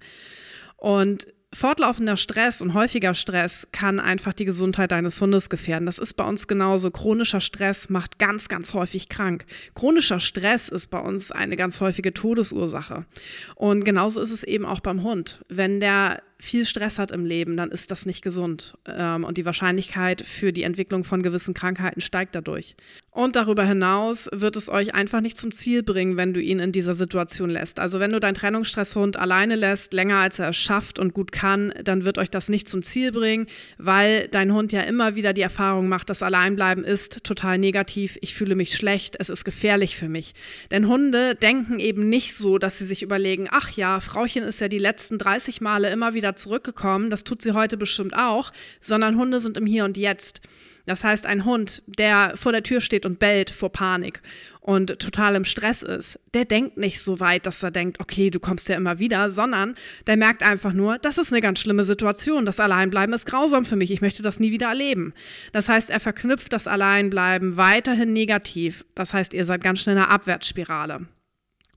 Und 0.76 1.26
fortlaufender 1.52 2.16
Stress 2.16 2.60
und 2.60 2.74
häufiger 2.74 3.14
Stress 3.14 3.68
kann 3.72 4.00
einfach 4.00 4.32
die 4.32 4.44
Gesundheit 4.44 4.92
deines 4.92 5.20
Hundes 5.20 5.48
gefährden. 5.48 5.86
Das 5.86 5.98
ist 5.98 6.14
bei 6.14 6.24
uns 6.24 6.46
genauso. 6.48 6.90
Chronischer 6.90 7.40
Stress 7.40 7.88
macht 7.88 8.18
ganz, 8.18 8.48
ganz 8.48 8.74
häufig 8.74 9.08
krank. 9.08 9.46
Chronischer 9.74 10.20
Stress 10.20 10.68
ist 10.68 10.88
bei 10.88 10.98
uns 10.98 11.30
eine 11.30 11.56
ganz 11.56 11.80
häufige 11.80 12.12
Todesursache. 12.12 13.06
Und 13.54 13.84
genauso 13.84 14.20
ist 14.20 14.32
es 14.32 14.42
eben 14.42 14.66
auch 14.66 14.80
beim 14.80 15.02
Hund. 15.02 15.44
Wenn 15.48 15.80
der 15.80 16.22
viel 16.38 16.64
Stress 16.64 16.98
hat 16.98 17.12
im 17.12 17.24
Leben, 17.24 17.56
dann 17.56 17.70
ist 17.70 17.90
das 17.90 18.06
nicht 18.06 18.22
gesund. 18.22 18.74
Ähm, 18.86 19.24
und 19.24 19.38
die 19.38 19.44
Wahrscheinlichkeit 19.44 20.22
für 20.22 20.52
die 20.52 20.64
Entwicklung 20.64 21.04
von 21.04 21.22
gewissen 21.22 21.54
Krankheiten 21.54 22.00
steigt 22.00 22.34
dadurch. 22.34 22.76
Und 23.16 23.34
darüber 23.34 23.64
hinaus 23.64 24.28
wird 24.30 24.56
es 24.56 24.68
euch 24.68 24.94
einfach 24.94 25.22
nicht 25.22 25.38
zum 25.38 25.50
Ziel 25.50 25.82
bringen, 25.82 26.18
wenn 26.18 26.34
du 26.34 26.40
ihn 26.42 26.58
in 26.58 26.70
dieser 26.70 26.94
Situation 26.94 27.48
lässt. 27.48 27.80
Also 27.80 27.98
wenn 27.98 28.12
du 28.12 28.20
deinen 28.20 28.34
Trennungsstresshund 28.34 29.16
alleine 29.16 29.56
lässt, 29.56 29.94
länger 29.94 30.18
als 30.18 30.38
er 30.38 30.50
es 30.50 30.58
schafft 30.58 30.98
und 30.98 31.14
gut 31.14 31.32
kann, 31.32 31.72
dann 31.82 32.04
wird 32.04 32.18
euch 32.18 32.28
das 32.28 32.50
nicht 32.50 32.68
zum 32.68 32.82
Ziel 32.82 33.12
bringen, 33.12 33.46
weil 33.78 34.28
dein 34.28 34.52
Hund 34.52 34.70
ja 34.72 34.82
immer 34.82 35.14
wieder 35.14 35.32
die 35.32 35.40
Erfahrung 35.40 35.88
macht, 35.88 36.10
dass 36.10 36.22
Alleinbleiben 36.22 36.84
ist 36.84 37.24
total 37.24 37.56
negativ, 37.56 38.18
ich 38.20 38.34
fühle 38.34 38.54
mich 38.54 38.74
schlecht, 38.74 39.16
es 39.18 39.30
ist 39.30 39.46
gefährlich 39.46 39.96
für 39.96 40.10
mich. 40.10 40.34
Denn 40.70 40.86
Hunde 40.86 41.34
denken 41.36 41.78
eben 41.78 42.10
nicht 42.10 42.36
so, 42.36 42.58
dass 42.58 42.78
sie 42.78 42.84
sich 42.84 43.02
überlegen, 43.02 43.48
ach 43.50 43.70
ja, 43.70 44.00
Frauchen 44.00 44.42
ist 44.42 44.60
ja 44.60 44.68
die 44.68 44.76
letzten 44.76 45.16
30 45.16 45.62
Male 45.62 45.90
immer 45.90 46.12
wieder 46.12 46.25
wieder 46.26 46.34
zurückgekommen, 46.36 47.08
das 47.08 47.22
tut 47.22 47.40
sie 47.40 47.52
heute 47.52 47.76
bestimmt 47.76 48.16
auch, 48.16 48.52
sondern 48.80 49.16
Hunde 49.16 49.38
sind 49.38 49.56
im 49.56 49.64
Hier 49.64 49.84
und 49.84 49.96
Jetzt. 49.96 50.40
Das 50.84 51.04
heißt, 51.04 51.26
ein 51.26 51.44
Hund, 51.44 51.82
der 51.86 52.32
vor 52.36 52.52
der 52.52 52.62
Tür 52.62 52.80
steht 52.80 53.06
und 53.06 53.18
bellt 53.18 53.50
vor 53.50 53.70
Panik 53.70 54.20
und 54.60 54.98
total 54.98 55.36
im 55.36 55.44
Stress 55.44 55.82
ist, 55.82 56.18
der 56.34 56.44
denkt 56.44 56.76
nicht 56.76 57.00
so 57.00 57.18
weit, 57.20 57.46
dass 57.46 57.62
er 57.62 57.70
denkt, 57.70 58.00
okay, 58.00 58.30
du 58.30 58.40
kommst 58.40 58.68
ja 58.68 58.76
immer 58.76 58.98
wieder, 58.98 59.30
sondern 59.30 59.74
der 60.06 60.16
merkt 60.16 60.42
einfach 60.42 60.72
nur, 60.72 60.98
das 60.98 61.18
ist 61.18 61.32
eine 61.32 61.42
ganz 61.42 61.60
schlimme 61.60 61.84
Situation. 61.84 62.46
Das 62.46 62.60
Alleinbleiben 62.60 63.14
ist 63.14 63.26
grausam 63.26 63.64
für 63.64 63.76
mich. 63.76 63.90
Ich 63.92 64.00
möchte 64.00 64.22
das 64.22 64.40
nie 64.40 64.52
wieder 64.52 64.68
erleben. 64.68 65.12
Das 65.52 65.68
heißt, 65.68 65.90
er 65.90 66.00
verknüpft 66.00 66.52
das 66.52 66.66
Alleinbleiben 66.66 67.56
weiterhin 67.56 68.12
negativ. 68.12 68.84
Das 68.94 69.12
heißt, 69.12 69.34
ihr 69.34 69.44
seid 69.44 69.62
ganz 69.62 69.80
schnell 69.80 69.96
in 69.96 70.02
einer 70.02 70.12
Abwärtsspirale. 70.12 71.06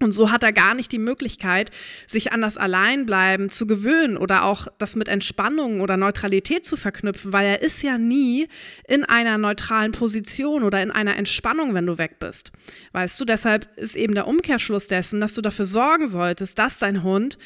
Und 0.01 0.13
so 0.13 0.31
hat 0.31 0.43
er 0.43 0.53
gar 0.53 0.75
nicht 0.75 0.91
die 0.93 0.99
Möglichkeit, 0.99 1.71
sich 2.07 2.31
an 2.31 2.41
das 2.41 2.55
Alleinbleiben 2.55 3.51
zu 3.51 3.67
gewöhnen 3.67 4.15
oder 4.15 4.45
auch 4.45 4.67
das 4.77 4.95
mit 4.95 5.09
Entspannung 5.09 5.81
oder 5.81 5.97
Neutralität 5.97 6.65
zu 6.65 6.77
verknüpfen, 6.77 7.33
weil 7.33 7.45
er 7.45 7.61
ist 7.61 7.81
ja 7.83 7.97
nie 7.97 8.47
in 8.87 9.03
einer 9.03 9.37
neutralen 9.37 9.91
Position 9.91 10.63
oder 10.63 10.81
in 10.81 10.91
einer 10.91 11.17
Entspannung, 11.17 11.73
wenn 11.73 11.85
du 11.85 11.97
weg 11.97 12.17
bist. 12.19 12.53
Weißt 12.93 13.19
du, 13.19 13.25
deshalb 13.25 13.67
ist 13.77 13.97
eben 13.97 14.15
der 14.15 14.27
Umkehrschluss 14.27 14.87
dessen, 14.87 15.19
dass 15.19 15.33
du 15.33 15.41
dafür 15.41 15.65
sorgen 15.65 16.07
solltest, 16.07 16.57
dass 16.57 16.79
dein 16.79 17.03
Hund 17.03 17.37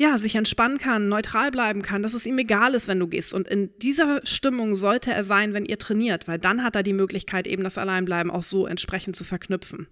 ja, 0.00 0.16
sich 0.16 0.36
entspannen 0.36 0.78
kann, 0.78 1.08
neutral 1.08 1.50
bleiben 1.50 1.82
kann, 1.82 2.04
dass 2.04 2.14
es 2.14 2.24
ihm 2.24 2.38
egal 2.38 2.74
ist, 2.74 2.86
wenn 2.86 3.00
du 3.00 3.08
gehst. 3.08 3.34
Und 3.34 3.48
in 3.48 3.76
dieser 3.78 4.20
Stimmung 4.24 4.76
sollte 4.76 5.10
er 5.10 5.24
sein, 5.24 5.54
wenn 5.54 5.66
ihr 5.66 5.76
trainiert, 5.76 6.28
weil 6.28 6.38
dann 6.38 6.62
hat 6.62 6.76
er 6.76 6.84
die 6.84 6.92
Möglichkeit, 6.92 7.48
eben 7.48 7.64
das 7.64 7.78
Alleinbleiben 7.78 8.30
auch 8.30 8.44
so 8.44 8.68
entsprechend 8.68 9.16
zu 9.16 9.24
verknüpfen. 9.24 9.88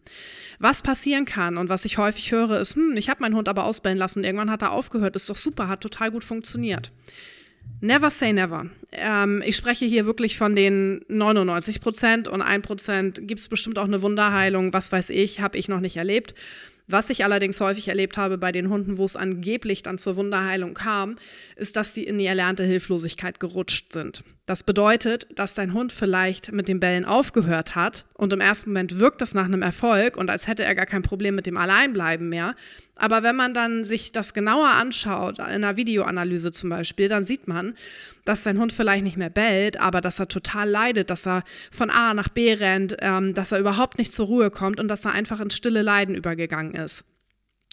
Was 0.61 0.83
passieren 0.83 1.25
kann 1.25 1.57
und 1.57 1.69
was 1.69 1.85
ich 1.85 1.99
häufig 1.99 2.31
höre, 2.31 2.61
ist, 2.61 2.77
hm, 2.77 2.97
ich 2.97 3.11
habe 3.11 3.21
meinen 3.21 3.35
Hund 3.35 3.49
aber 3.49 3.65
ausbellen 3.65 3.99
lassen 3.99 4.21
und 4.21 4.25
irgendwann 4.25 4.51
hat 4.51 4.63
er 4.63 4.71
aufgehört, 4.71 5.17
ist 5.17 5.29
doch 5.29 5.37
super, 5.37 5.67
hat 5.67 5.81
total 5.81 6.13
gut 6.13 6.23
funktioniert. 6.23 6.93
Never 7.81 8.11
say 8.11 8.33
never. 8.33 8.67
Ähm, 8.93 9.43
ich 9.45 9.57
spreche 9.57 9.87
hier 9.87 10.07
wirklich 10.07 10.39
von 10.39 10.55
den 10.55 11.05
99 11.09 11.81
Prozent 11.81 12.29
und 12.29 12.43
1 12.43 12.65
Prozent 12.65 13.27
gibt 13.27 13.41
es 13.41 13.49
bestimmt 13.49 13.77
auch 13.79 13.85
eine 13.85 14.03
Wunderheilung, 14.03 14.73
was 14.73 14.93
weiß 14.93 15.11
ich, 15.11 15.41
habe 15.41 15.59
ich 15.59 15.69
noch 15.69 15.81
nicht 15.81 15.97
erlebt. 15.97 16.35
Was 16.89 17.11
ich 17.11 17.25
allerdings 17.25 17.61
häufig 17.61 17.89
erlebt 17.89 18.17
habe 18.17 18.39
bei 18.39 18.53
den 18.53 18.69
Hunden, 18.69 18.97
wo 18.97 19.05
es 19.05 19.17
angeblich 19.17 19.83
dann 19.83 19.99
zur 19.99 20.17
Wunderheilung 20.17 20.75
kam, 20.75 21.17
ist, 21.57 21.77
dass 21.77 21.95
die 21.95 22.05
in 22.05 22.19
die 22.19 22.27
erlernte 22.27 22.65
Hilflosigkeit 22.65 23.41
gerutscht 23.41 23.93
sind. 23.93 24.23
Das 24.47 24.63
bedeutet, 24.63 25.27
dass 25.35 25.55
dein 25.55 25.73
Hund 25.73 25.93
vielleicht 25.93 26.53
mit 26.53 26.69
dem 26.69 26.79
Bellen 26.79 27.05
aufgehört 27.05 27.75
hat 27.75 28.05
und 28.15 28.33
im 28.33 28.41
ersten 28.41 28.71
Moment 28.71 29.01
wirkt 29.01 29.21
das 29.21 29.35
nach 29.35 29.47
einem 29.47 29.61
Erfolg 29.61 30.17
und 30.17 30.31
als 30.31 30.47
hätte 30.47 30.63
er 30.63 30.77
gar 30.77 30.87
kein 30.87 31.03
Problem 31.03 31.35
mit 31.35 31.47
dem 31.47 31.57
Alleinbleiben 31.57 32.29
mehr. 32.29 32.55
Aber 32.95 33.25
wenn 33.25 33.35
man 33.35 33.55
dann 33.55 33.83
sich 33.83 34.13
das 34.13 34.35
genauer 34.35 34.69
anschaut, 34.69 35.41
in 35.41 35.45
einer 35.45 35.77
Videoanalyse 35.77 36.53
zum 36.53 36.71
Beispiel, 36.71 37.09
dann 37.09 37.25
sieht 37.25 37.49
man, 37.49 37.75
dass 38.25 38.45
dein 38.45 38.61
Hund 38.61 38.73
vielleicht 38.73 39.03
nicht 39.03 39.17
mehr 39.17 39.31
bellt, 39.31 39.81
aber 39.81 40.01
dass 40.01 40.21
er 40.21 40.29
total 40.29 40.71
leidet, 40.71 41.11
dass 41.11 41.27
er 41.27 41.43
von 41.73 41.91
A 41.91 42.15
nach 42.15 42.29
B 42.29 42.53
rennt, 42.53 42.97
ähm, 43.01 43.35
dass 43.35 43.51
er 43.51 43.59
überhaupt 43.59 43.99
nicht 43.99 44.15
zur 44.15 44.27
Ruhe 44.27 44.51
kommt 44.53 44.79
und 44.79 44.87
dass 44.87 45.05
er 45.05 45.13
einfach 45.13 45.41
ins 45.41 45.57
stille 45.57 45.83
Leiden 45.83 46.15
übergegangen 46.15 46.75
ist. 46.75 47.05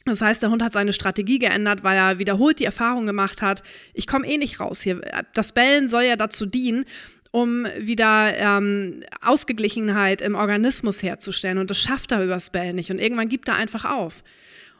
Das 0.06 0.22
heißt, 0.22 0.42
der 0.42 0.50
Hund 0.50 0.62
hat 0.62 0.74
seine 0.74 0.94
Strategie 0.94 1.40
geändert, 1.40 1.84
weil 1.84 1.98
er 1.98 2.20
wiederholt 2.20 2.60
die 2.60 2.66
Erfahrung 2.66 3.06
gemacht 3.06 3.42
hat, 3.42 3.64
ich 3.94 4.06
komme 4.06 4.28
eh 4.28 4.38
nicht 4.38 4.60
raus 4.60 4.82
hier. 4.82 5.02
Das 5.34 5.54
Bellen 5.54 5.88
soll 5.88 6.04
ja 6.04 6.16
dazu 6.18 6.46
dienen, 6.46 6.86
um 7.32 7.66
wieder 7.80 8.34
ähm, 8.38 9.02
Ausgeglichenheit 9.22 10.22
im 10.22 10.36
Organismus 10.36 11.02
herzustellen. 11.02 11.58
Und 11.58 11.70
das 11.70 11.80
schafft 11.80 12.12
er 12.12 12.24
übers 12.24 12.50
Bellen 12.50 12.76
nicht. 12.76 12.92
Und 12.92 13.00
irgendwann 13.00 13.30
gibt 13.30 13.48
er 13.48 13.56
einfach 13.56 13.86
auf 13.86 14.24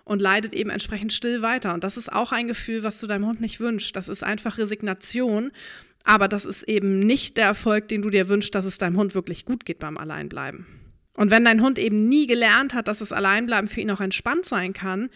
und 0.04 0.22
leidet 0.22 0.54
eben 0.54 0.70
entsprechend 0.70 1.14
still 1.14 1.42
weiter. 1.42 1.74
Und 1.74 1.84
das 1.84 1.98
ist 1.98 2.12
auch 2.12 2.32
ein 2.32 2.48
Gefühl, 2.48 2.84
was 2.84 3.00
du 3.00 3.08
deinem 3.08 3.26
Hund 3.26 3.42
nicht 3.42 3.60
wünschst. 3.60 3.96
Das 3.96 4.10
ist 4.10 4.24
einfach 4.24 4.58
Resignation. 4.58 5.52
Aber 6.04 6.28
das 6.28 6.44
ist 6.44 6.64
eben 6.64 7.00
nicht 7.00 7.38
der 7.38 7.46
Erfolg, 7.46 7.88
den 7.88 8.02
du 8.02 8.10
dir 8.10 8.28
wünschst, 8.28 8.54
dass 8.54 8.66
es 8.66 8.78
deinem 8.78 8.98
Hund 8.98 9.16
wirklich 9.16 9.46
gut 9.46 9.66
geht 9.66 9.80
beim 9.80 9.98
Alleinbleiben. 9.98 10.83
Und 11.16 11.32
wenn 11.32 11.46
dein 11.46 11.62
Hund 11.62 11.78
eben 11.78 12.08
nie 12.08 12.26
gelernt 12.26 12.74
hat, 12.74 12.88
dass 12.88 13.00
das 13.00 13.12
Alleinbleiben 13.12 13.68
für 13.68 13.82
ihn 13.82 13.92
auch 13.92 14.02
entspannt 14.02 14.46
sein 14.46 14.74
kann, 14.74 15.10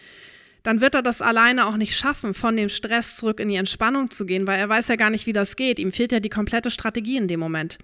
dann 0.68 0.82
wird 0.82 0.94
er 0.94 1.00
das 1.00 1.22
alleine 1.22 1.66
auch 1.66 1.78
nicht 1.78 1.96
schaffen, 1.96 2.34
von 2.34 2.54
dem 2.54 2.68
Stress 2.68 3.16
zurück 3.16 3.40
in 3.40 3.48
die 3.48 3.56
Entspannung 3.56 4.10
zu 4.10 4.26
gehen, 4.26 4.46
weil 4.46 4.58
er 4.58 4.68
weiß 4.68 4.88
ja 4.88 4.96
gar 4.96 5.08
nicht, 5.08 5.26
wie 5.26 5.32
das 5.32 5.56
geht. 5.56 5.78
Ihm 5.78 5.92
fehlt 5.92 6.12
ja 6.12 6.20
die 6.20 6.28
komplette 6.28 6.70
Strategie 6.70 7.16
in 7.16 7.26
dem 7.26 7.40
Moment. 7.40 7.78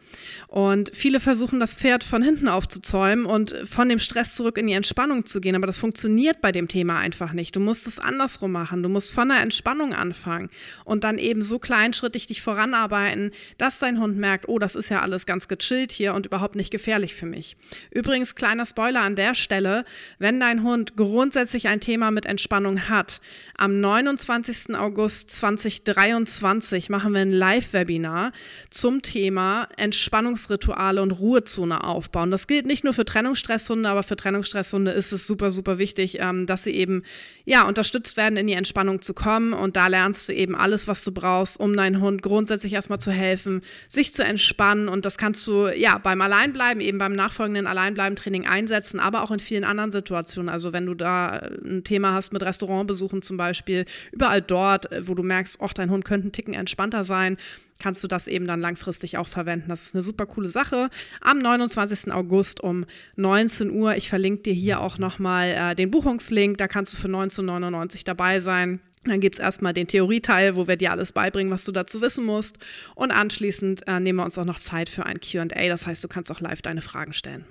Und 0.48 0.90
viele 0.92 1.18
versuchen, 1.18 1.60
das 1.60 1.76
Pferd 1.76 2.04
von 2.04 2.20
hinten 2.20 2.46
aufzuzäumen 2.46 3.24
und 3.24 3.54
von 3.64 3.88
dem 3.88 3.98
Stress 3.98 4.34
zurück 4.34 4.58
in 4.58 4.66
die 4.66 4.74
Entspannung 4.74 5.24
zu 5.24 5.40
gehen. 5.40 5.56
Aber 5.56 5.66
das 5.66 5.78
funktioniert 5.78 6.42
bei 6.42 6.52
dem 6.52 6.68
Thema 6.68 6.98
einfach 6.98 7.32
nicht. 7.32 7.56
Du 7.56 7.60
musst 7.60 7.86
es 7.86 7.98
andersrum 7.98 8.52
machen. 8.52 8.82
Du 8.82 8.90
musst 8.90 9.14
von 9.14 9.30
der 9.30 9.40
Entspannung 9.40 9.94
anfangen 9.94 10.50
und 10.84 11.04
dann 11.04 11.16
eben 11.16 11.40
so 11.40 11.58
kleinschrittig 11.58 12.26
dich 12.26 12.42
voranarbeiten, 12.42 13.30
dass 13.56 13.78
dein 13.78 13.98
Hund 13.98 14.18
merkt, 14.18 14.46
oh, 14.46 14.58
das 14.58 14.74
ist 14.74 14.90
ja 14.90 15.00
alles 15.00 15.24
ganz 15.24 15.48
gechillt 15.48 15.90
hier 15.90 16.12
und 16.12 16.26
überhaupt 16.26 16.54
nicht 16.54 16.70
gefährlich 16.70 17.14
für 17.14 17.24
mich. 17.24 17.56
Übrigens, 17.90 18.34
kleiner 18.34 18.66
Spoiler 18.66 19.00
an 19.00 19.16
der 19.16 19.34
Stelle, 19.34 19.86
wenn 20.18 20.38
dein 20.38 20.62
Hund 20.62 20.98
grundsätzlich 20.98 21.66
ein 21.68 21.80
Thema 21.80 22.10
mit 22.10 22.26
Entspannung 22.26 22.73
Entspannung 22.74 22.88
hat. 22.88 23.20
Am 23.56 23.80
29. 23.80 24.74
August 24.74 25.30
2023 25.30 26.90
machen 26.90 27.12
wir 27.12 27.20
ein 27.20 27.32
Live-Webinar 27.32 28.32
zum 28.70 29.02
Thema 29.02 29.68
Entspannungsrituale 29.76 31.00
und 31.00 31.12
Ruhezone 31.12 31.84
aufbauen. 31.84 32.30
Das 32.30 32.46
gilt 32.46 32.66
nicht 32.66 32.84
nur 32.84 32.92
für 32.92 33.04
Trennungsstresshunde, 33.04 33.88
aber 33.88 34.02
für 34.02 34.16
Trennungsstresshunde 34.16 34.90
ist 34.90 35.12
es 35.12 35.26
super, 35.26 35.50
super 35.50 35.78
wichtig, 35.78 36.18
ähm, 36.20 36.46
dass 36.46 36.64
sie 36.64 36.72
eben 36.72 37.02
ja, 37.44 37.66
unterstützt 37.66 38.16
werden, 38.16 38.36
in 38.36 38.46
die 38.46 38.54
Entspannung 38.54 39.02
zu 39.02 39.14
kommen. 39.14 39.52
Und 39.52 39.76
da 39.76 39.86
lernst 39.86 40.28
du 40.28 40.34
eben 40.34 40.56
alles, 40.56 40.88
was 40.88 41.04
du 41.04 41.12
brauchst, 41.12 41.60
um 41.60 41.76
deinen 41.76 42.00
Hund 42.00 42.22
grundsätzlich 42.22 42.72
erstmal 42.72 43.00
zu 43.00 43.12
helfen, 43.12 43.60
sich 43.88 44.12
zu 44.12 44.24
entspannen. 44.24 44.88
Und 44.88 45.04
das 45.04 45.18
kannst 45.18 45.46
du 45.46 45.68
ja 45.68 45.98
beim 45.98 46.20
Alleinbleiben, 46.20 46.80
eben 46.80 46.98
beim 46.98 47.12
nachfolgenden 47.12 47.66
Alleinbleiben-Training 47.66 48.46
einsetzen, 48.46 48.98
aber 48.98 49.22
auch 49.22 49.30
in 49.30 49.38
vielen 49.38 49.64
anderen 49.64 49.92
Situationen. 49.92 50.48
Also 50.48 50.72
wenn 50.72 50.86
du 50.86 50.94
da 50.94 51.50
ein 51.64 51.84
Thema 51.84 52.14
hast 52.14 52.32
mit 52.32 52.42
Restaurantbesuchen 52.54 53.22
zum 53.22 53.36
Beispiel, 53.36 53.84
überall 54.12 54.40
dort, 54.40 54.88
wo 55.02 55.14
du 55.14 55.22
merkst, 55.22 55.58
oh, 55.60 55.68
dein 55.74 55.90
Hund 55.90 56.04
könnte 56.04 56.24
einen 56.24 56.32
Ticken 56.32 56.54
entspannter 56.54 57.04
sein, 57.04 57.36
kannst 57.80 58.02
du 58.04 58.08
das 58.08 58.28
eben 58.28 58.46
dann 58.46 58.60
langfristig 58.60 59.18
auch 59.18 59.26
verwenden. 59.26 59.68
Das 59.68 59.82
ist 59.84 59.94
eine 59.94 60.02
super 60.02 60.26
coole 60.26 60.48
Sache. 60.48 60.88
Am 61.20 61.38
29. 61.38 62.12
August 62.12 62.60
um 62.60 62.86
19 63.16 63.70
Uhr, 63.70 63.96
ich 63.96 64.08
verlinke 64.08 64.42
dir 64.42 64.52
hier 64.52 64.80
auch 64.80 64.98
nochmal 64.98 65.48
äh, 65.48 65.74
den 65.74 65.90
Buchungslink, 65.90 66.58
da 66.58 66.68
kannst 66.68 66.92
du 66.94 66.96
für 66.98 67.08
19,99 67.08 68.04
dabei 68.04 68.40
sein. 68.40 68.80
Dann 69.04 69.20
gibt 69.20 69.34
es 69.34 69.40
erstmal 69.40 69.74
den 69.74 69.86
Theorieteil, 69.86 70.56
wo 70.56 70.66
wir 70.66 70.76
dir 70.76 70.90
alles 70.90 71.12
beibringen, 71.12 71.52
was 71.52 71.64
du 71.64 71.72
dazu 71.72 72.00
wissen 72.00 72.24
musst. 72.24 72.56
Und 72.94 73.10
anschließend 73.10 73.86
äh, 73.86 74.00
nehmen 74.00 74.18
wir 74.18 74.24
uns 74.24 74.38
auch 74.38 74.46
noch 74.46 74.58
Zeit 74.58 74.88
für 74.88 75.04
ein 75.04 75.20
QA. 75.20 75.44
Das 75.68 75.86
heißt, 75.86 76.02
du 76.02 76.08
kannst 76.08 76.32
auch 76.32 76.40
live 76.40 76.62
deine 76.62 76.80
Fragen 76.80 77.12
stellen. 77.12 77.44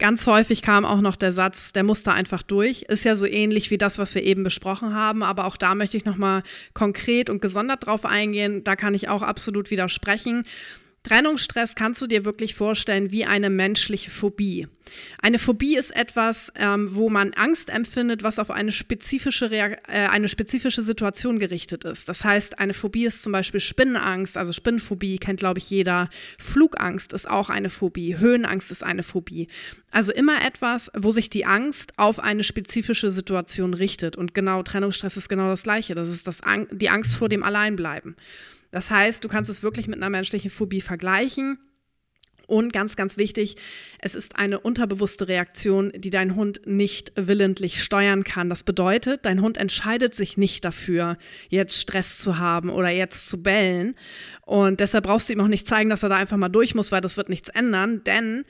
Ganz 0.00 0.28
häufig 0.28 0.62
kam 0.62 0.84
auch 0.84 1.00
noch 1.00 1.16
der 1.16 1.32
Satz, 1.32 1.72
der 1.72 1.82
musste 1.82 2.12
einfach 2.12 2.44
durch. 2.44 2.82
Ist 2.82 3.04
ja 3.04 3.16
so 3.16 3.26
ähnlich 3.26 3.72
wie 3.72 3.78
das, 3.78 3.98
was 3.98 4.14
wir 4.14 4.22
eben 4.22 4.44
besprochen 4.44 4.94
haben, 4.94 5.24
aber 5.24 5.44
auch 5.44 5.56
da 5.56 5.74
möchte 5.74 5.96
ich 5.96 6.04
nochmal 6.04 6.44
konkret 6.72 7.28
und 7.28 7.42
gesondert 7.42 7.86
drauf 7.86 8.06
eingehen. 8.06 8.62
Da 8.62 8.76
kann 8.76 8.94
ich 8.94 9.08
auch 9.08 9.22
absolut 9.22 9.72
widersprechen. 9.72 10.44
Trennungsstress 11.02 11.74
kannst 11.74 12.02
du 12.02 12.06
dir 12.06 12.24
wirklich 12.24 12.54
vorstellen 12.54 13.12
wie 13.12 13.24
eine 13.24 13.50
menschliche 13.50 14.10
Phobie. 14.10 14.66
Eine 15.20 15.38
Phobie 15.38 15.76
ist 15.76 15.94
etwas, 15.94 16.52
ähm, 16.56 16.94
wo 16.94 17.10
man 17.10 17.34
Angst 17.34 17.70
empfindet, 17.70 18.22
was 18.22 18.38
auf 18.38 18.50
eine 18.50 18.72
spezifische, 18.72 19.50
äh, 19.52 19.76
eine 19.86 20.28
spezifische 20.28 20.82
Situation 20.82 21.38
gerichtet 21.38 21.84
ist. 21.84 22.08
Das 22.08 22.24
heißt, 22.24 22.58
eine 22.58 22.74
Phobie 22.74 23.04
ist 23.04 23.22
zum 23.22 23.32
Beispiel 23.32 23.60
Spinnenangst, 23.60 24.36
also 24.36 24.52
Spinnenphobie 24.52 25.18
kennt, 25.18 25.40
glaube 25.40 25.58
ich, 25.58 25.70
jeder. 25.70 26.08
Flugangst 26.38 27.12
ist 27.12 27.28
auch 27.28 27.50
eine 27.50 27.70
Phobie. 27.70 28.18
Höhenangst 28.18 28.70
ist 28.70 28.82
eine 28.82 29.02
Phobie. 29.02 29.48
Also 29.90 30.12
immer 30.12 30.44
etwas, 30.44 30.90
wo 30.96 31.12
sich 31.12 31.30
die 31.30 31.44
Angst 31.44 31.92
auf 31.96 32.18
eine 32.18 32.44
spezifische 32.44 33.10
Situation 33.10 33.74
richtet. 33.74 34.16
Und 34.16 34.34
genau 34.34 34.62
Trennungsstress 34.62 35.16
ist 35.16 35.28
genau 35.28 35.48
das 35.48 35.62
Gleiche. 35.62 35.94
Das 35.94 36.08
ist 36.08 36.26
das 36.26 36.42
Ang 36.42 36.66
die 36.72 36.90
Angst 36.90 37.16
vor 37.16 37.28
dem 37.28 37.42
Alleinbleiben. 37.42 38.16
Das 38.70 38.90
heißt, 38.90 39.24
du 39.24 39.28
kannst 39.28 39.50
es 39.50 39.62
wirklich 39.62 39.88
mit 39.88 39.96
einer 39.96 40.10
menschlichen 40.10 40.50
Phobie 40.50 40.80
vergleichen. 40.80 41.58
Und 42.46 42.72
ganz, 42.72 42.96
ganz 42.96 43.18
wichtig, 43.18 43.56
es 43.98 44.14
ist 44.14 44.38
eine 44.38 44.58
unterbewusste 44.58 45.28
Reaktion, 45.28 45.92
die 45.94 46.08
dein 46.08 46.34
Hund 46.34 46.62
nicht 46.64 47.12
willentlich 47.14 47.84
steuern 47.84 48.24
kann. 48.24 48.48
Das 48.48 48.64
bedeutet, 48.64 49.26
dein 49.26 49.42
Hund 49.42 49.58
entscheidet 49.58 50.14
sich 50.14 50.38
nicht 50.38 50.64
dafür, 50.64 51.18
jetzt 51.50 51.78
Stress 51.78 52.18
zu 52.18 52.38
haben 52.38 52.70
oder 52.70 52.88
jetzt 52.88 53.28
zu 53.28 53.42
bellen. 53.42 53.96
Und 54.46 54.80
deshalb 54.80 55.04
brauchst 55.04 55.28
du 55.28 55.34
ihm 55.34 55.42
auch 55.42 55.48
nicht 55.48 55.68
zeigen, 55.68 55.90
dass 55.90 56.02
er 56.02 56.08
da 56.08 56.16
einfach 56.16 56.38
mal 56.38 56.48
durch 56.48 56.74
muss, 56.74 56.90
weil 56.90 57.02
das 57.02 57.18
wird 57.18 57.28
nichts 57.28 57.50
ändern. 57.50 58.02
Denn 58.04 58.46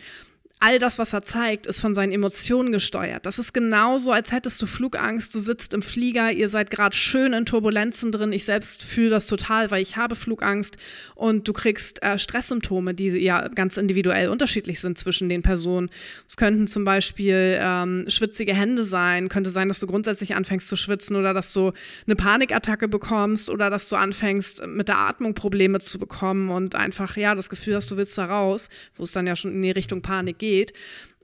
all 0.60 0.78
das, 0.78 0.98
was 0.98 1.12
er 1.12 1.22
zeigt, 1.22 1.66
ist 1.66 1.80
von 1.80 1.94
seinen 1.94 2.12
Emotionen 2.12 2.72
gesteuert. 2.72 3.26
Das 3.26 3.38
ist 3.38 3.54
genauso, 3.54 4.10
als 4.10 4.32
hättest 4.32 4.60
du 4.60 4.66
Flugangst, 4.66 5.34
du 5.34 5.40
sitzt 5.40 5.72
im 5.72 5.82
Flieger, 5.82 6.32
ihr 6.32 6.48
seid 6.48 6.70
gerade 6.70 6.96
schön 6.96 7.32
in 7.32 7.46
Turbulenzen 7.46 8.10
drin. 8.10 8.32
Ich 8.32 8.44
selbst 8.44 8.82
fühle 8.82 9.10
das 9.10 9.28
total, 9.28 9.70
weil 9.70 9.82
ich 9.82 9.96
habe 9.96 10.16
Flugangst 10.16 10.76
und 11.14 11.46
du 11.46 11.52
kriegst 11.52 12.02
äh, 12.02 12.18
Stresssymptome, 12.18 12.94
die 12.94 13.08
ja 13.08 13.46
ganz 13.48 13.76
individuell 13.76 14.30
unterschiedlich 14.30 14.80
sind 14.80 14.98
zwischen 14.98 15.28
den 15.28 15.42
Personen. 15.42 15.90
Es 16.26 16.36
könnten 16.36 16.66
zum 16.66 16.84
Beispiel 16.84 17.58
ähm, 17.62 18.06
schwitzige 18.08 18.54
Hände 18.54 18.84
sein, 18.84 19.28
könnte 19.28 19.50
sein, 19.50 19.68
dass 19.68 19.78
du 19.78 19.86
grundsätzlich 19.86 20.34
anfängst 20.34 20.68
zu 20.68 20.76
schwitzen 20.76 21.14
oder 21.14 21.34
dass 21.34 21.52
du 21.52 21.72
eine 22.06 22.16
Panikattacke 22.16 22.88
bekommst 22.88 23.48
oder 23.48 23.70
dass 23.70 23.88
du 23.88 23.96
anfängst 23.96 24.66
mit 24.66 24.88
der 24.88 24.98
Atmung 24.98 25.34
Probleme 25.34 25.78
zu 25.78 26.00
bekommen 26.00 26.50
und 26.50 26.74
einfach 26.74 27.16
ja 27.16 27.36
das 27.36 27.48
Gefühl 27.48 27.76
hast, 27.76 27.90
du 27.92 27.96
willst 27.96 28.18
da 28.18 28.24
raus, 28.24 28.70
wo 28.96 29.04
es 29.04 29.12
dann 29.12 29.26
ja 29.26 29.36
schon 29.36 29.52
in 29.52 29.62
die 29.62 29.70
Richtung 29.70 30.02
Panik 30.02 30.38
geht 30.38 30.47
geht. 30.48 30.72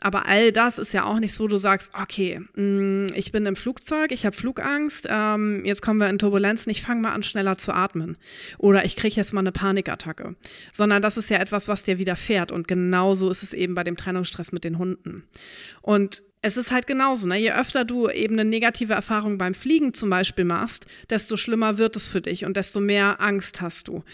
Aber 0.00 0.26
all 0.26 0.52
das 0.52 0.78
ist 0.78 0.92
ja 0.92 1.04
auch 1.04 1.18
nichts, 1.18 1.40
wo 1.40 1.48
du 1.48 1.56
sagst, 1.56 1.92
okay, 1.94 2.40
mm, 2.56 3.06
ich 3.14 3.32
bin 3.32 3.46
im 3.46 3.56
Flugzeug, 3.56 4.12
ich 4.12 4.26
habe 4.26 4.36
Flugangst, 4.36 5.08
ähm, 5.10 5.62
jetzt 5.64 5.80
kommen 5.80 5.98
wir 5.98 6.10
in 6.10 6.18
Turbulenzen, 6.18 6.70
ich 6.70 6.82
fange 6.82 7.00
mal 7.00 7.12
an, 7.12 7.22
schneller 7.22 7.56
zu 7.56 7.72
atmen. 7.72 8.18
Oder 8.58 8.84
ich 8.84 8.96
kriege 8.96 9.14
jetzt 9.14 9.32
mal 9.32 9.40
eine 9.40 9.52
Panikattacke. 9.52 10.36
Sondern 10.72 11.00
das 11.00 11.16
ist 11.16 11.30
ja 11.30 11.38
etwas, 11.38 11.68
was 11.68 11.84
dir 11.84 11.98
widerfährt. 11.98 12.52
Und 12.52 12.68
genauso 12.68 13.30
ist 13.30 13.42
es 13.42 13.54
eben 13.54 13.74
bei 13.74 13.82
dem 13.82 13.96
Trennungsstress 13.96 14.52
mit 14.52 14.64
den 14.64 14.78
Hunden. 14.78 15.24
Und 15.80 16.22
es 16.44 16.58
ist 16.58 16.70
halt 16.70 16.86
genauso. 16.86 17.26
Ne? 17.26 17.38
Je 17.38 17.52
öfter 17.52 17.86
du 17.86 18.08
eben 18.10 18.38
eine 18.38 18.48
negative 18.48 18.92
Erfahrung 18.92 19.38
beim 19.38 19.54
Fliegen 19.54 19.94
zum 19.94 20.10
Beispiel 20.10 20.44
machst, 20.44 20.84
desto 21.08 21.38
schlimmer 21.38 21.78
wird 21.78 21.96
es 21.96 22.06
für 22.06 22.20
dich 22.20 22.44
und 22.44 22.56
desto 22.56 22.80
mehr 22.80 23.20
Angst 23.22 23.62
hast 23.62 23.88
du. 23.88 24.04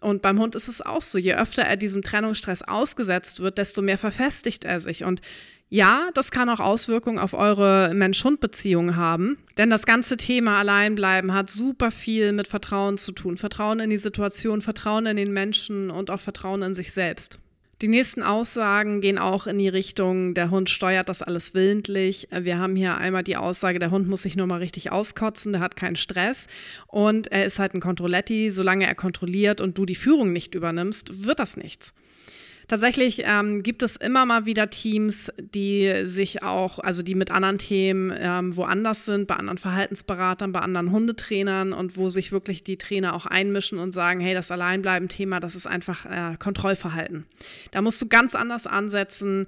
Und 0.00 0.22
beim 0.22 0.38
Hund 0.38 0.54
ist 0.54 0.68
es 0.68 0.80
auch 0.80 1.02
so. 1.02 1.18
Je 1.18 1.34
öfter 1.34 1.62
er 1.62 1.76
diesem 1.76 2.02
Trennungsstress 2.02 2.62
ausgesetzt 2.62 3.40
wird, 3.40 3.58
desto 3.58 3.82
mehr 3.82 3.98
verfestigt 3.98 4.64
er 4.64 4.78
sich. 4.78 5.02
Und 5.02 5.20
ja, 5.68 6.10
das 6.14 6.30
kann 6.30 6.48
auch 6.48 6.60
Auswirkungen 6.60 7.18
auf 7.18 7.34
eure 7.34 7.92
Mensch-Hund-Beziehung 7.92 8.94
haben. 8.94 9.38
Denn 9.58 9.68
das 9.68 9.84
ganze 9.84 10.16
Thema 10.16 10.60
Alleinbleiben 10.60 11.34
hat 11.34 11.50
super 11.50 11.90
viel 11.90 12.32
mit 12.32 12.46
Vertrauen 12.46 12.98
zu 12.98 13.10
tun. 13.10 13.36
Vertrauen 13.36 13.80
in 13.80 13.90
die 13.90 13.98
Situation, 13.98 14.62
Vertrauen 14.62 15.06
in 15.06 15.16
den 15.16 15.32
Menschen 15.32 15.90
und 15.90 16.10
auch 16.10 16.20
Vertrauen 16.20 16.62
in 16.62 16.76
sich 16.76 16.92
selbst. 16.92 17.40
Die 17.82 17.88
nächsten 17.88 18.22
Aussagen 18.22 19.00
gehen 19.00 19.16
auch 19.16 19.46
in 19.46 19.56
die 19.56 19.70
Richtung, 19.70 20.34
der 20.34 20.50
Hund 20.50 20.68
steuert 20.68 21.08
das 21.08 21.22
alles 21.22 21.54
willentlich. 21.54 22.28
Wir 22.30 22.58
haben 22.58 22.76
hier 22.76 22.98
einmal 22.98 23.24
die 23.24 23.38
Aussage, 23.38 23.78
der 23.78 23.90
Hund 23.90 24.06
muss 24.06 24.22
sich 24.22 24.36
nur 24.36 24.46
mal 24.46 24.58
richtig 24.58 24.92
auskotzen, 24.92 25.52
der 25.52 25.62
hat 25.62 25.76
keinen 25.76 25.96
Stress 25.96 26.46
und 26.88 27.32
er 27.32 27.46
ist 27.46 27.58
halt 27.58 27.72
ein 27.72 27.80
Kontrolletti. 27.80 28.50
Solange 28.50 28.86
er 28.86 28.94
kontrolliert 28.94 29.62
und 29.62 29.78
du 29.78 29.86
die 29.86 29.94
Führung 29.94 30.34
nicht 30.34 30.54
übernimmst, 30.54 31.24
wird 31.24 31.38
das 31.38 31.56
nichts. 31.56 31.94
Tatsächlich 32.68 33.22
ähm, 33.24 33.62
gibt 33.62 33.82
es 33.82 33.96
immer 33.96 34.26
mal 34.26 34.46
wieder 34.46 34.70
Teams, 34.70 35.32
die 35.38 36.02
sich 36.04 36.42
auch, 36.42 36.78
also 36.78 37.02
die 37.02 37.14
mit 37.14 37.30
anderen 37.30 37.58
Themen 37.58 38.12
ähm, 38.16 38.56
woanders 38.56 39.04
sind, 39.04 39.26
bei 39.26 39.36
anderen 39.36 39.58
Verhaltensberatern, 39.58 40.52
bei 40.52 40.60
anderen 40.60 40.92
Hundetrainern 40.92 41.72
und 41.72 41.96
wo 41.96 42.10
sich 42.10 42.32
wirklich 42.32 42.62
die 42.62 42.78
Trainer 42.78 43.14
auch 43.14 43.26
einmischen 43.26 43.78
und 43.78 43.92
sagen, 43.92 44.20
hey, 44.20 44.34
das 44.34 44.50
Alleinbleiben-Thema, 44.50 45.40
das 45.40 45.54
ist 45.54 45.66
einfach 45.66 46.06
äh, 46.06 46.36
Kontrollverhalten. 46.38 47.26
Da 47.72 47.82
musst 47.82 48.00
du 48.00 48.06
ganz 48.06 48.34
anders 48.34 48.66
ansetzen 48.66 49.46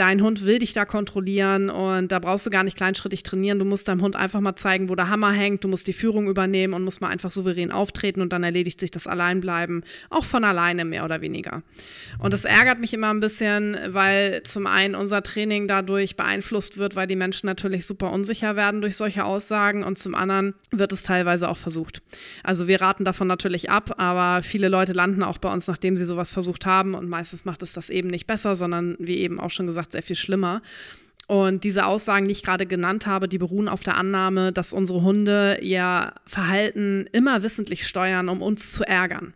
dein 0.00 0.22
Hund 0.22 0.46
will 0.46 0.58
dich 0.58 0.72
da 0.72 0.86
kontrollieren 0.86 1.68
und 1.68 2.10
da 2.10 2.18
brauchst 2.20 2.46
du 2.46 2.50
gar 2.50 2.64
nicht 2.64 2.76
kleinschrittig 2.76 3.22
trainieren. 3.22 3.58
Du 3.58 3.66
musst 3.66 3.86
deinem 3.86 4.00
Hund 4.00 4.16
einfach 4.16 4.40
mal 4.40 4.56
zeigen, 4.56 4.88
wo 4.88 4.94
der 4.94 5.10
Hammer 5.10 5.30
hängt. 5.30 5.62
Du 5.62 5.68
musst 5.68 5.86
die 5.88 5.92
Führung 5.92 6.26
übernehmen 6.26 6.72
und 6.72 6.84
musst 6.84 7.02
mal 7.02 7.08
einfach 7.08 7.30
souverän 7.30 7.70
auftreten 7.70 8.22
und 8.22 8.32
dann 8.32 8.42
erledigt 8.42 8.80
sich 8.80 8.90
das 8.90 9.06
Alleinbleiben 9.06 9.84
auch 10.08 10.24
von 10.24 10.42
alleine 10.42 10.86
mehr 10.86 11.04
oder 11.04 11.20
weniger. 11.20 11.62
Und 12.18 12.32
das 12.32 12.46
ärgert 12.46 12.80
mich 12.80 12.94
immer 12.94 13.10
ein 13.10 13.20
bisschen, 13.20 13.76
weil 13.88 14.42
zum 14.44 14.66
einen 14.66 14.94
unser 14.94 15.22
Training 15.22 15.68
dadurch 15.68 16.16
beeinflusst 16.16 16.78
wird, 16.78 16.96
weil 16.96 17.06
die 17.06 17.16
Menschen 17.16 17.46
natürlich 17.46 17.84
super 17.84 18.10
unsicher 18.10 18.56
werden 18.56 18.80
durch 18.80 18.96
solche 18.96 19.26
Aussagen 19.26 19.84
und 19.84 19.98
zum 19.98 20.14
anderen 20.14 20.54
wird 20.70 20.92
es 20.92 21.02
teilweise 21.02 21.46
auch 21.46 21.58
versucht. 21.58 22.00
Also 22.42 22.68
wir 22.68 22.80
raten 22.80 23.04
davon 23.04 23.26
natürlich 23.26 23.68
ab, 23.68 23.96
aber 23.98 24.42
viele 24.42 24.68
Leute 24.68 24.94
landen 24.94 25.22
auch 25.22 25.36
bei 25.36 25.52
uns, 25.52 25.66
nachdem 25.66 25.98
sie 25.98 26.06
sowas 26.06 26.32
versucht 26.32 26.64
haben 26.64 26.94
und 26.94 27.10
meistens 27.10 27.44
macht 27.44 27.62
es 27.62 27.74
das 27.74 27.90
eben 27.90 28.08
nicht 28.08 28.26
besser, 28.26 28.56
sondern 28.56 28.96
wie 28.98 29.18
eben 29.18 29.38
auch 29.38 29.50
schon 29.50 29.66
gesagt, 29.66 29.89
sehr 29.92 30.02
viel 30.02 30.16
schlimmer. 30.16 30.62
Und 31.26 31.62
diese 31.62 31.86
Aussagen, 31.86 32.26
die 32.26 32.32
ich 32.32 32.42
gerade 32.42 32.66
genannt 32.66 33.06
habe, 33.06 33.28
die 33.28 33.38
beruhen 33.38 33.68
auf 33.68 33.84
der 33.84 33.96
Annahme, 33.96 34.52
dass 34.52 34.72
unsere 34.72 35.02
Hunde 35.02 35.58
ihr 35.62 36.12
Verhalten 36.26 37.08
immer 37.12 37.44
wissentlich 37.44 37.86
steuern, 37.86 38.28
um 38.28 38.42
uns 38.42 38.72
zu 38.72 38.82
ärgern. 38.82 39.32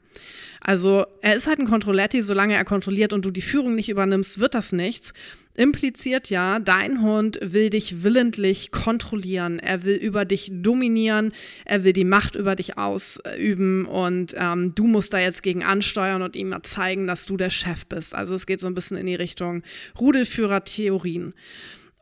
Also 0.67 1.05
er 1.21 1.37
ist 1.37 1.47
halt 1.47 1.59
ein 1.59 1.69
Kontrolletti, 1.69 2.23
solange 2.23 2.55
er 2.55 2.65
kontrolliert 2.65 3.13
und 3.13 3.23
du 3.27 3.31
die 3.31 3.43
Führung 3.43 3.75
nicht 3.75 3.91
übernimmst, 3.91 4.41
wird 4.41 4.55
das 4.55 4.73
nichts. 4.73 5.13
Impliziert 5.55 6.31
ja, 6.31 6.59
dein 6.59 7.03
Hund 7.03 7.39
will 7.43 7.69
dich 7.69 8.03
willentlich 8.03 8.73
kontrollieren, 8.73 9.59
er 9.59 9.85
will 9.85 9.97
über 9.97 10.25
dich 10.25 10.51
dominieren, 10.51 11.33
er 11.67 11.85
will 11.85 11.93
die 11.93 12.07
Macht 12.07 12.35
über 12.35 12.57
dich 12.57 12.79
ausüben 12.79 13.85
und 13.85 14.35
ähm, 14.39 14.75
du 14.75 14.87
musst 14.87 15.13
da 15.13 15.19
jetzt 15.19 15.43
gegen 15.43 15.63
ansteuern 15.63 16.23
und 16.23 16.35
ihm 16.35 16.57
zeigen, 16.63 17.07
dass 17.07 17.27
du 17.27 17.37
der 17.37 17.51
Chef 17.51 17.85
bist. 17.87 18.15
Also 18.15 18.35
es 18.35 18.47
geht 18.47 18.59
so 18.59 18.67
ein 18.67 18.75
bisschen 18.75 18.97
in 18.97 19.07
die 19.07 19.15
Richtung 19.15 19.63
Rudelführer-Theorien. 20.01 21.35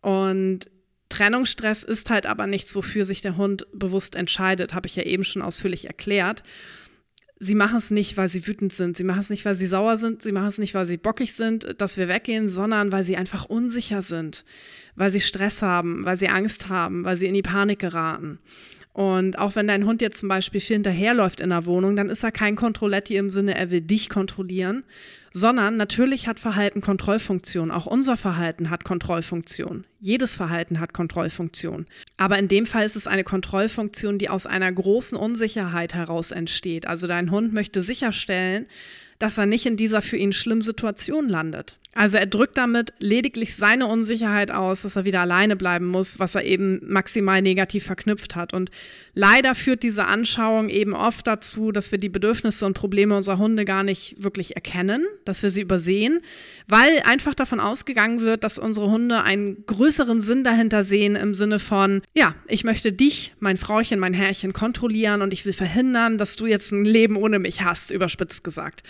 Und 0.02 0.60
Trennungsstress 1.08 1.82
ist 1.82 2.10
halt 2.10 2.26
aber 2.26 2.46
nichts, 2.46 2.76
wofür 2.76 3.04
sich 3.04 3.22
der 3.22 3.36
Hund 3.36 3.66
bewusst 3.74 4.14
entscheidet, 4.14 4.72
habe 4.72 4.86
ich 4.86 4.94
ja 4.94 5.02
eben 5.02 5.24
schon 5.24 5.42
ausführlich 5.42 5.88
erklärt 5.88 6.44
sie 7.42 7.56
machen 7.56 7.78
es 7.78 7.90
nicht, 7.90 8.16
weil 8.16 8.28
sie 8.28 8.46
wütend 8.46 8.72
sind, 8.72 8.96
sie 8.96 9.02
machen 9.02 9.20
es 9.20 9.30
nicht, 9.30 9.44
weil 9.44 9.56
sie 9.56 9.66
sauer 9.66 9.98
sind, 9.98 10.22
sie 10.22 10.30
machen 10.30 10.48
es 10.48 10.58
nicht, 10.58 10.74
weil 10.74 10.86
sie 10.86 10.96
bockig 10.96 11.34
sind, 11.34 11.74
dass 11.78 11.96
wir 11.96 12.06
weggehen, 12.06 12.48
sondern 12.48 12.92
weil 12.92 13.02
sie 13.02 13.16
einfach 13.16 13.46
unsicher 13.46 14.02
sind, 14.02 14.44
weil 14.94 15.10
sie 15.10 15.20
Stress 15.20 15.60
haben, 15.60 16.04
weil 16.04 16.16
sie 16.16 16.28
Angst 16.28 16.68
haben, 16.68 17.04
weil 17.04 17.16
sie 17.16 17.26
in 17.26 17.34
die 17.34 17.42
Panik 17.42 17.80
geraten. 17.80 18.38
Und 18.92 19.38
auch 19.38 19.56
wenn 19.56 19.66
dein 19.66 19.86
Hund 19.86 20.02
jetzt 20.02 20.18
zum 20.18 20.28
Beispiel 20.28 20.60
viel 20.60 20.74
hinterherläuft 20.74 21.40
in 21.40 21.50
der 21.50 21.66
Wohnung, 21.66 21.96
dann 21.96 22.10
ist 22.10 22.22
er 22.22 22.30
kein 22.30 22.54
Kontrolletti 22.54 23.16
im 23.16 23.30
Sinne, 23.30 23.56
er 23.56 23.70
will 23.70 23.80
dich 23.80 24.08
kontrollieren, 24.08 24.84
sondern 25.32 25.76
natürlich 25.76 26.26
hat 26.26 26.38
Verhalten 26.38 26.80
Kontrollfunktion. 26.80 27.70
Auch 27.70 27.86
unser 27.86 28.16
Verhalten 28.16 28.70
hat 28.70 28.84
Kontrollfunktion. 28.84 29.84
Jedes 30.00 30.34
Verhalten 30.34 30.80
hat 30.80 30.92
Kontrollfunktion. 30.92 31.86
Aber 32.16 32.38
in 32.38 32.48
dem 32.48 32.66
Fall 32.66 32.84
ist 32.84 32.96
es 32.96 33.06
eine 33.06 33.24
Kontrollfunktion, 33.24 34.18
die 34.18 34.28
aus 34.28 34.46
einer 34.46 34.70
großen 34.70 35.16
Unsicherheit 35.16 35.94
heraus 35.94 36.30
entsteht. 36.30 36.86
Also 36.86 37.06
dein 37.06 37.30
Hund 37.30 37.52
möchte 37.52 37.82
sicherstellen, 37.82 38.66
dass 39.18 39.38
er 39.38 39.46
nicht 39.46 39.66
in 39.66 39.76
dieser 39.76 40.02
für 40.02 40.16
ihn 40.16 40.32
schlimmen 40.32 40.62
Situation 40.62 41.28
landet. 41.28 41.78
Also 41.94 42.16
er 42.16 42.26
drückt 42.26 42.56
damit 42.56 42.94
lediglich 43.00 43.54
seine 43.54 43.86
Unsicherheit 43.86 44.50
aus, 44.50 44.82
dass 44.82 44.96
er 44.96 45.04
wieder 45.04 45.20
alleine 45.20 45.56
bleiben 45.56 45.86
muss, 45.86 46.18
was 46.18 46.34
er 46.34 46.44
eben 46.44 46.80
maximal 46.86 47.42
negativ 47.42 47.84
verknüpft 47.84 48.34
hat. 48.34 48.54
Und 48.54 48.70
leider 49.14 49.54
führt 49.54 49.82
diese 49.82 50.06
Anschauung 50.06 50.70
eben 50.70 50.94
oft 50.94 51.26
dazu, 51.26 51.70
dass 51.70 51.92
wir 51.92 51.98
die 51.98 52.08
Bedürfnisse 52.08 52.64
und 52.64 52.72
Probleme 52.72 53.14
unserer 53.14 53.36
Hunde 53.36 53.66
gar 53.66 53.82
nicht 53.82 54.22
wirklich 54.22 54.56
erkennen, 54.56 55.04
dass 55.26 55.42
wir 55.42 55.50
sie 55.50 55.60
übersehen, 55.60 56.20
weil 56.66 57.02
einfach 57.04 57.34
davon 57.34 57.60
ausgegangen 57.60 58.22
wird, 58.22 58.42
dass 58.42 58.58
unsere 58.58 58.90
Hunde 58.90 59.22
einen 59.22 59.66
größeren 59.66 60.22
Sinn 60.22 60.44
dahinter 60.44 60.84
sehen 60.84 61.14
im 61.14 61.34
Sinne 61.34 61.58
von, 61.58 62.00
ja, 62.14 62.34
ich 62.48 62.64
möchte 62.64 62.92
dich, 62.92 63.34
mein 63.38 63.58
Frauchen, 63.58 63.98
mein 63.98 64.14
Herrchen 64.14 64.54
kontrollieren 64.54 65.20
und 65.20 65.34
ich 65.34 65.44
will 65.44 65.52
verhindern, 65.52 66.16
dass 66.16 66.36
du 66.36 66.46
jetzt 66.46 66.72
ein 66.72 66.86
Leben 66.86 67.16
ohne 67.16 67.38
mich 67.38 67.62
hast, 67.62 67.90
überspitzt 67.90 68.44
gesagt. 68.44 68.82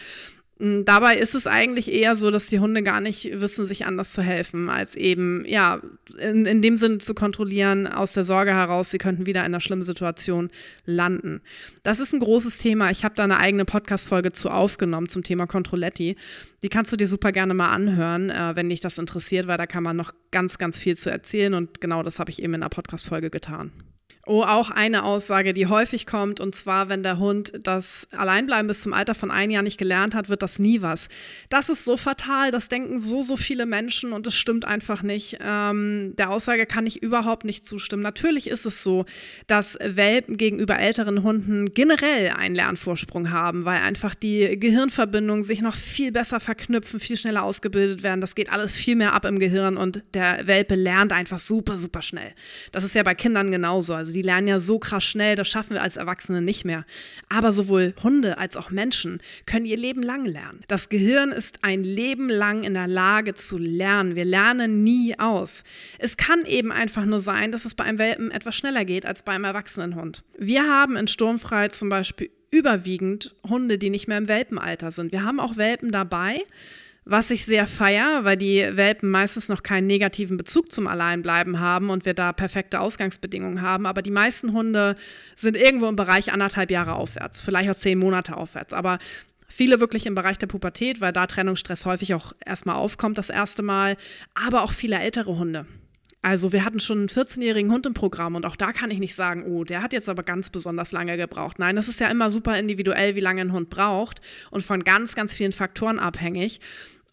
Hm, 0.62 0.84
dabei 0.84 1.16
ist 1.16 1.34
es 1.34 1.48
eigentlich 1.48 1.92
eher 1.92 2.14
so, 2.14 2.30
dass 2.30 2.46
die 2.46 2.60
Hunde 2.60 2.84
gar 2.84 3.00
nicht 3.00 3.40
wissen, 3.40 3.66
sich 3.66 3.84
anders 3.84 4.12
zu 4.12 4.22
helfen, 4.22 4.70
als 4.70 4.94
eben, 4.94 5.44
ja, 5.44 5.82
in, 6.20 6.46
in 6.46 6.62
dem 6.62 6.76
Sinne 6.76 6.98
zu 6.98 7.14
kontrollieren, 7.14 7.88
aus 7.88 8.12
der 8.12 8.22
Sorge 8.22 8.54
heraus, 8.54 8.92
sie 8.92 8.98
könnten 8.98 9.26
wieder 9.26 9.40
in 9.40 9.46
einer 9.46 9.60
schlimmen 9.60 9.82
Situation 9.82 10.50
landen. 10.84 11.40
Das 11.82 11.98
ist 11.98 12.12
ein 12.14 12.20
großes 12.20 12.58
Thema. 12.58 12.92
Ich 12.92 13.04
habe 13.04 13.16
da 13.16 13.24
eine 13.24 13.40
eigene 13.40 13.64
Podcast-Folge 13.64 14.30
zu 14.30 14.50
aufgenommen 14.50 15.08
zum 15.08 15.24
Thema 15.24 15.48
Controletti. 15.48 16.14
Die 16.62 16.68
kannst 16.68 16.92
du 16.92 16.96
dir 16.96 17.08
super 17.08 17.32
gerne 17.32 17.54
mal 17.54 17.72
anhören, 17.72 18.30
äh, 18.30 18.54
wenn 18.54 18.68
dich 18.68 18.78
das 18.78 18.98
interessiert, 18.98 19.48
weil 19.48 19.58
da 19.58 19.66
kann 19.66 19.82
man 19.82 19.96
noch 19.96 20.12
ganz, 20.30 20.58
ganz 20.58 20.78
viel 20.78 20.96
zu 20.96 21.10
erzählen 21.10 21.54
und 21.54 21.80
genau 21.80 22.04
das 22.04 22.20
habe 22.20 22.30
ich 22.30 22.40
eben 22.40 22.54
in 22.54 22.60
der 22.60 22.68
Podcast-Folge 22.68 23.30
getan. 23.30 23.72
Oh, 24.24 24.44
auch 24.44 24.70
eine 24.70 25.02
Aussage, 25.02 25.52
die 25.52 25.66
häufig 25.66 26.06
kommt, 26.06 26.38
und 26.38 26.54
zwar, 26.54 26.88
wenn 26.88 27.02
der 27.02 27.18
Hund 27.18 27.54
das 27.64 28.06
Alleinbleiben 28.12 28.68
bis 28.68 28.82
zum 28.82 28.92
Alter 28.92 29.16
von 29.16 29.32
einem 29.32 29.50
Jahr 29.50 29.64
nicht 29.64 29.78
gelernt 29.78 30.14
hat, 30.14 30.28
wird 30.28 30.42
das 30.42 30.60
nie 30.60 30.80
was. 30.80 31.08
Das 31.48 31.68
ist 31.68 31.84
so 31.84 31.96
fatal, 31.96 32.52
das 32.52 32.68
denken 32.68 33.00
so, 33.00 33.22
so 33.22 33.36
viele 33.36 33.66
Menschen 33.66 34.12
und 34.12 34.24
es 34.28 34.36
stimmt 34.36 34.64
einfach 34.64 35.02
nicht. 35.02 35.38
Ähm, 35.40 36.14
der 36.16 36.30
Aussage 36.30 36.66
kann 36.66 36.86
ich 36.86 37.02
überhaupt 37.02 37.44
nicht 37.44 37.66
zustimmen. 37.66 38.04
Natürlich 38.04 38.48
ist 38.48 38.64
es 38.64 38.84
so, 38.84 39.06
dass 39.48 39.76
Welpen 39.82 40.36
gegenüber 40.36 40.78
älteren 40.78 41.24
Hunden 41.24 41.74
generell 41.74 42.28
einen 42.28 42.54
Lernvorsprung 42.54 43.32
haben, 43.32 43.64
weil 43.64 43.80
einfach 43.80 44.14
die 44.14 44.56
Gehirnverbindungen 44.56 45.42
sich 45.42 45.62
noch 45.62 45.74
viel 45.74 46.12
besser 46.12 46.38
verknüpfen, 46.38 47.00
viel 47.00 47.16
schneller 47.16 47.42
ausgebildet 47.42 48.04
werden. 48.04 48.20
Das 48.20 48.36
geht 48.36 48.52
alles 48.52 48.76
viel 48.76 48.94
mehr 48.94 49.14
ab 49.14 49.24
im 49.24 49.40
Gehirn 49.40 49.76
und 49.76 50.04
der 50.14 50.46
Welpe 50.46 50.76
lernt 50.76 51.12
einfach 51.12 51.40
super, 51.40 51.76
super 51.76 52.02
schnell. 52.02 52.30
Das 52.70 52.84
ist 52.84 52.94
ja 52.94 53.02
bei 53.02 53.16
Kindern 53.16 53.50
genauso. 53.50 53.94
Also 53.94 54.11
also 54.12 54.20
die 54.20 54.26
lernen 54.26 54.48
ja 54.48 54.60
so 54.60 54.78
krass 54.78 55.04
schnell, 55.04 55.36
das 55.36 55.48
schaffen 55.48 55.74
wir 55.74 55.82
als 55.82 55.96
Erwachsene 55.96 56.42
nicht 56.42 56.66
mehr. 56.66 56.84
Aber 57.30 57.50
sowohl 57.50 57.94
Hunde 58.02 58.36
als 58.36 58.56
auch 58.58 58.70
Menschen 58.70 59.22
können 59.46 59.64
ihr 59.64 59.78
Leben 59.78 60.02
lang 60.02 60.26
lernen. 60.26 60.60
Das 60.68 60.90
Gehirn 60.90 61.32
ist 61.32 61.60
ein 61.62 61.82
Leben 61.82 62.28
lang 62.28 62.62
in 62.62 62.74
der 62.74 62.88
Lage 62.88 63.34
zu 63.34 63.56
lernen. 63.56 64.14
Wir 64.14 64.26
lernen 64.26 64.84
nie 64.84 65.18
aus. 65.18 65.64
Es 65.98 66.18
kann 66.18 66.44
eben 66.44 66.72
einfach 66.72 67.06
nur 67.06 67.20
sein, 67.20 67.52
dass 67.52 67.64
es 67.64 67.74
bei 67.74 67.84
einem 67.84 67.98
Welpen 67.98 68.30
etwas 68.30 68.54
schneller 68.54 68.84
geht 68.84 69.06
als 69.06 69.22
bei 69.22 69.32
einem 69.32 69.44
erwachsenen 69.44 69.96
Hund. 69.96 70.24
Wir 70.36 70.68
haben 70.68 70.96
in 70.96 71.06
Sturmfrei 71.06 71.68
zum 71.68 71.88
Beispiel 71.88 72.30
überwiegend 72.50 73.34
Hunde, 73.48 73.78
die 73.78 73.88
nicht 73.88 74.08
mehr 74.08 74.18
im 74.18 74.28
Welpenalter 74.28 74.90
sind. 74.90 75.10
Wir 75.10 75.24
haben 75.24 75.40
auch 75.40 75.56
Welpen 75.56 75.90
dabei, 75.90 76.42
was 77.04 77.30
ich 77.30 77.44
sehr 77.44 77.66
feier, 77.66 78.24
weil 78.24 78.36
die 78.36 78.64
Welpen 78.72 79.10
meistens 79.10 79.48
noch 79.48 79.62
keinen 79.62 79.86
negativen 79.86 80.36
Bezug 80.36 80.70
zum 80.70 80.86
Alleinbleiben 80.86 81.58
haben 81.58 81.90
und 81.90 82.04
wir 82.04 82.14
da 82.14 82.32
perfekte 82.32 82.80
Ausgangsbedingungen 82.80 83.60
haben. 83.60 83.86
Aber 83.86 84.02
die 84.02 84.10
meisten 84.10 84.52
Hunde 84.52 84.94
sind 85.34 85.56
irgendwo 85.56 85.88
im 85.88 85.96
Bereich 85.96 86.32
anderthalb 86.32 86.70
Jahre 86.70 86.94
aufwärts, 86.94 87.40
vielleicht 87.40 87.70
auch 87.70 87.76
zehn 87.76 87.98
Monate 87.98 88.36
aufwärts. 88.36 88.72
Aber 88.72 88.98
Viele 89.54 89.80
wirklich 89.80 90.06
im 90.06 90.14
Bereich 90.14 90.38
der 90.38 90.46
Pubertät, 90.46 91.02
weil 91.02 91.12
da 91.12 91.26
Trennungsstress 91.26 91.84
häufig 91.84 92.14
auch 92.14 92.32
erstmal 92.42 92.76
aufkommt, 92.76 93.18
das 93.18 93.28
erste 93.28 93.62
Mal. 93.62 93.98
Aber 94.32 94.62
auch 94.62 94.72
viele 94.72 94.98
ältere 94.98 95.36
Hunde. 95.36 95.66
Also 96.22 96.52
wir 96.52 96.64
hatten 96.64 96.78
schon 96.78 96.98
einen 96.98 97.08
14-jährigen 97.08 97.72
Hund 97.72 97.84
im 97.84 97.94
Programm 97.94 98.36
und 98.36 98.46
auch 98.46 98.54
da 98.54 98.72
kann 98.72 98.92
ich 98.92 99.00
nicht 99.00 99.16
sagen, 99.16 99.44
oh, 99.44 99.64
der 99.64 99.82
hat 99.82 99.92
jetzt 99.92 100.08
aber 100.08 100.22
ganz 100.22 100.50
besonders 100.50 100.92
lange 100.92 101.16
gebraucht. 101.16 101.58
Nein, 101.58 101.74
das 101.74 101.88
ist 101.88 101.98
ja 101.98 102.08
immer 102.08 102.30
super 102.30 102.56
individuell, 102.56 103.16
wie 103.16 103.20
lange 103.20 103.40
ein 103.40 103.52
Hund 103.52 103.70
braucht 103.70 104.20
und 104.52 104.62
von 104.62 104.84
ganz, 104.84 105.16
ganz 105.16 105.34
vielen 105.34 105.50
Faktoren 105.50 105.98
abhängig. 105.98 106.60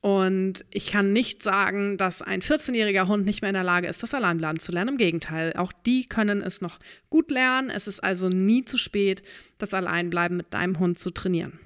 Und 0.02 0.63
ich 0.72 0.91
kann 0.91 1.12
nicht 1.12 1.43
sagen, 1.43 1.98
dass 1.98 2.22
ein 2.22 2.41
14-jähriger 2.41 3.08
Hund 3.08 3.26
nicht 3.26 3.41
mehr 3.41 3.50
in 3.50 3.56
der 3.56 3.63
Lage 3.63 3.88
ist, 3.88 4.02
das 4.02 4.13
Alleinbleiben 4.13 4.60
zu 4.60 4.72
lernen. 4.72 4.91
Im 4.91 4.98
Gegenteil, 4.98 5.54
auch 5.58 5.74
die 5.74 6.06
können 6.06 6.41
es 6.41 6.62
noch 6.62 6.78
gut 7.10 7.32
lernen. 7.32 7.69
Es 7.69 7.88
ist 7.88 8.02
also 8.02 8.30
nie 8.30 8.63
zu 8.63 8.78
spät, 8.78 9.24
das 9.58 9.74
Alleinbleiben 9.74 10.38
mit 10.38 10.54
deinem 10.54 10.80
Hund 10.80 11.00
zu 11.00 11.12
trainieren. 11.12 11.60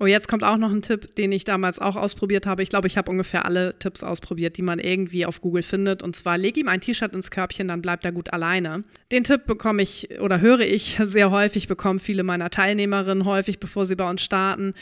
Oh, 0.00 0.06
jetzt 0.06 0.26
kommt 0.26 0.42
auch 0.42 0.56
noch 0.56 0.72
ein 0.72 0.82
Tipp, 0.82 1.14
den 1.14 1.30
ich 1.30 1.44
damals 1.44 1.78
auch 1.78 1.94
ausprobiert 1.94 2.46
habe. 2.46 2.64
Ich 2.64 2.68
glaube, 2.68 2.88
ich 2.88 2.96
habe 2.96 3.10
ungefähr 3.10 3.44
alle 3.44 3.78
Tipps 3.78 4.02
ausprobiert, 4.02 4.56
die 4.56 4.62
man 4.62 4.80
irgendwie 4.80 5.24
auf 5.24 5.40
Google 5.40 5.62
findet. 5.62 6.02
Und 6.02 6.16
zwar, 6.16 6.36
leg 6.36 6.56
ihm 6.56 6.66
ein 6.66 6.80
T-Shirt 6.80 7.14
ins 7.14 7.30
Körbchen, 7.30 7.68
dann 7.68 7.80
bleibt 7.80 8.04
er 8.04 8.10
gut 8.10 8.32
alleine. 8.32 8.82
Den 9.12 9.22
Tipp 9.22 9.46
bekomme 9.46 9.82
ich 9.82 10.20
oder 10.20 10.40
höre 10.40 10.60
ich 10.60 10.98
sehr 11.04 11.30
häufig, 11.30 11.68
bekommen 11.68 12.00
viele 12.00 12.24
meiner 12.24 12.50
Teilnehmerinnen 12.50 13.24
häufig, 13.24 13.60
bevor 13.60 13.86
sie 13.86 13.94
bei 13.94 14.08
uns 14.10 14.22
starten. 14.22 14.74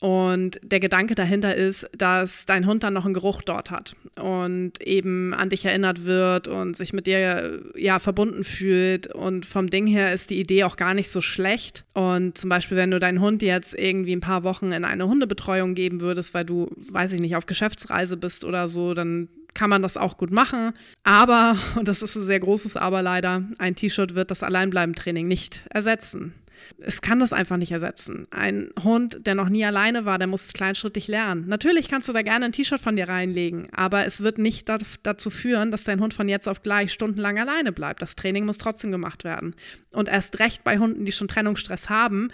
Und 0.00 0.60
der 0.62 0.80
Gedanke 0.80 1.14
dahinter 1.14 1.54
ist, 1.54 1.88
dass 1.96 2.44
dein 2.46 2.66
Hund 2.66 2.82
dann 2.82 2.92
noch 2.92 3.04
einen 3.04 3.14
Geruch 3.14 3.42
dort 3.42 3.70
hat 3.70 3.96
und 4.16 4.82
eben 4.82 5.32
an 5.32 5.48
dich 5.50 5.64
erinnert 5.64 6.04
wird 6.04 6.46
und 6.46 6.76
sich 6.76 6.92
mit 6.92 7.06
dir 7.06 7.62
ja 7.76 7.98
verbunden 7.98 8.44
fühlt. 8.44 9.06
Und 9.14 9.46
vom 9.46 9.70
Ding 9.70 9.86
her 9.86 10.12
ist 10.12 10.30
die 10.30 10.40
Idee 10.40 10.64
auch 10.64 10.76
gar 10.76 10.94
nicht 10.94 11.10
so 11.10 11.20
schlecht. 11.20 11.84
Und 11.94 12.36
zum 12.36 12.50
Beispiel, 12.50 12.76
wenn 12.76 12.90
du 12.90 12.98
deinen 12.98 13.20
Hund 13.20 13.42
jetzt 13.42 13.78
irgendwie 13.78 14.14
ein 14.14 14.20
paar 14.20 14.44
Wochen 14.44 14.72
in 14.72 14.84
eine 14.84 15.08
Hundebetreuung 15.08 15.74
geben 15.74 16.00
würdest, 16.00 16.34
weil 16.34 16.44
du, 16.44 16.70
weiß 16.76 17.12
ich 17.12 17.20
nicht, 17.20 17.36
auf 17.36 17.46
Geschäftsreise 17.46 18.16
bist 18.16 18.44
oder 18.44 18.68
so, 18.68 18.94
dann 18.94 19.28
kann 19.54 19.70
man 19.70 19.82
das 19.82 19.96
auch 19.96 20.18
gut 20.18 20.30
machen. 20.30 20.72
Aber, 21.02 21.56
und 21.76 21.88
das 21.88 22.02
ist 22.02 22.16
ein 22.16 22.22
sehr 22.22 22.40
großes 22.40 22.76
Aber 22.76 23.02
leider, 23.02 23.42
ein 23.58 23.74
T-Shirt 23.74 24.14
wird 24.14 24.30
das 24.30 24.42
Alleinbleiben-Training 24.42 25.26
nicht 25.26 25.62
ersetzen. 25.70 26.34
Es 26.78 27.02
kann 27.02 27.18
das 27.18 27.32
einfach 27.32 27.56
nicht 27.56 27.72
ersetzen. 27.72 28.26
Ein 28.30 28.70
Hund, 28.82 29.26
der 29.26 29.34
noch 29.34 29.48
nie 29.48 29.64
alleine 29.64 30.04
war, 30.04 30.18
der 30.18 30.28
muss 30.28 30.44
es 30.44 30.52
kleinschrittig 30.52 31.08
lernen. 31.08 31.46
Natürlich 31.48 31.88
kannst 31.88 32.08
du 32.08 32.12
da 32.12 32.22
gerne 32.22 32.46
ein 32.46 32.52
T-Shirt 32.52 32.80
von 32.80 32.96
dir 32.96 33.08
reinlegen, 33.08 33.68
aber 33.72 34.06
es 34.06 34.22
wird 34.22 34.38
nicht 34.38 34.68
dazu 35.02 35.30
führen, 35.30 35.70
dass 35.70 35.84
dein 35.84 36.00
Hund 36.00 36.14
von 36.14 36.28
jetzt 36.28 36.48
auf 36.48 36.62
gleich 36.62 36.92
stundenlang 36.92 37.38
alleine 37.38 37.72
bleibt. 37.72 38.02
Das 38.02 38.16
Training 38.16 38.46
muss 38.46 38.58
trotzdem 38.58 38.92
gemacht 38.92 39.24
werden. 39.24 39.54
Und 39.92 40.08
erst 40.08 40.38
recht 40.38 40.64
bei 40.64 40.78
Hunden, 40.78 41.04
die 41.04 41.12
schon 41.12 41.28
Trennungsstress 41.28 41.88
haben, 41.88 42.28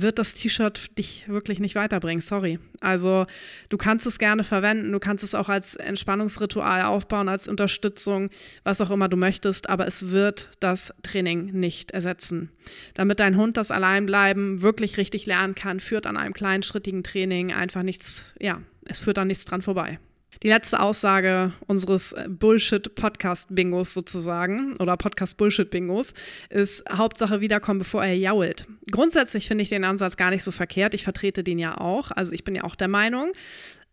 wird 0.00 0.18
das 0.18 0.34
T-Shirt 0.34 0.98
dich 0.98 1.28
wirklich 1.28 1.60
nicht 1.60 1.74
weiterbringen. 1.74 2.20
Sorry. 2.20 2.58
Also 2.80 3.26
du 3.68 3.76
kannst 3.76 4.06
es 4.06 4.18
gerne 4.18 4.44
verwenden, 4.44 4.90
du 4.92 4.98
kannst 4.98 5.22
es 5.22 5.34
auch 5.34 5.48
als 5.48 5.76
Entspannungsritual 5.76 6.82
aufbauen, 6.82 7.28
als 7.28 7.46
Unterstützung, 7.48 8.30
was 8.64 8.80
auch 8.80 8.90
immer 8.90 9.08
du 9.08 9.16
möchtest, 9.16 9.68
aber 9.68 9.86
es 9.86 10.10
wird 10.10 10.50
das 10.60 10.92
Training 11.02 11.52
nicht 11.52 11.92
ersetzen. 11.92 12.50
Damit 12.94 13.20
dein 13.20 13.36
Hund 13.36 13.56
das 13.56 13.70
Alleinbleiben 13.70 14.62
wirklich 14.62 14.96
richtig 14.96 15.26
lernen 15.26 15.54
kann, 15.54 15.80
führt 15.80 16.06
an 16.06 16.16
einem 16.16 16.34
kleinschrittigen 16.34 17.04
Training 17.04 17.52
einfach 17.52 17.82
nichts, 17.82 18.24
ja, 18.40 18.60
es 18.86 19.00
führt 19.00 19.18
an 19.18 19.28
nichts 19.28 19.44
dran 19.44 19.62
vorbei. 19.62 19.98
Die 20.42 20.48
letzte 20.48 20.80
Aussage 20.80 21.52
unseres 21.66 22.14
Bullshit-Podcast-Bingos 22.28 23.94
sozusagen 23.94 24.76
oder 24.76 24.96
Podcast-Bullshit-Bingos 24.96 26.14
ist 26.50 26.84
Hauptsache 26.90 27.40
wiederkommen, 27.40 27.78
bevor 27.78 28.04
er 28.04 28.14
jault. 28.14 28.64
Grundsätzlich 28.90 29.48
finde 29.48 29.62
ich 29.62 29.68
den 29.68 29.84
Ansatz 29.84 30.16
gar 30.16 30.30
nicht 30.30 30.42
so 30.42 30.50
verkehrt. 30.50 30.94
Ich 30.94 31.04
vertrete 31.04 31.44
den 31.44 31.58
ja 31.58 31.78
auch. 31.78 32.10
Also 32.10 32.32
ich 32.32 32.44
bin 32.44 32.54
ja 32.54 32.64
auch 32.64 32.74
der 32.74 32.88
Meinung, 32.88 33.32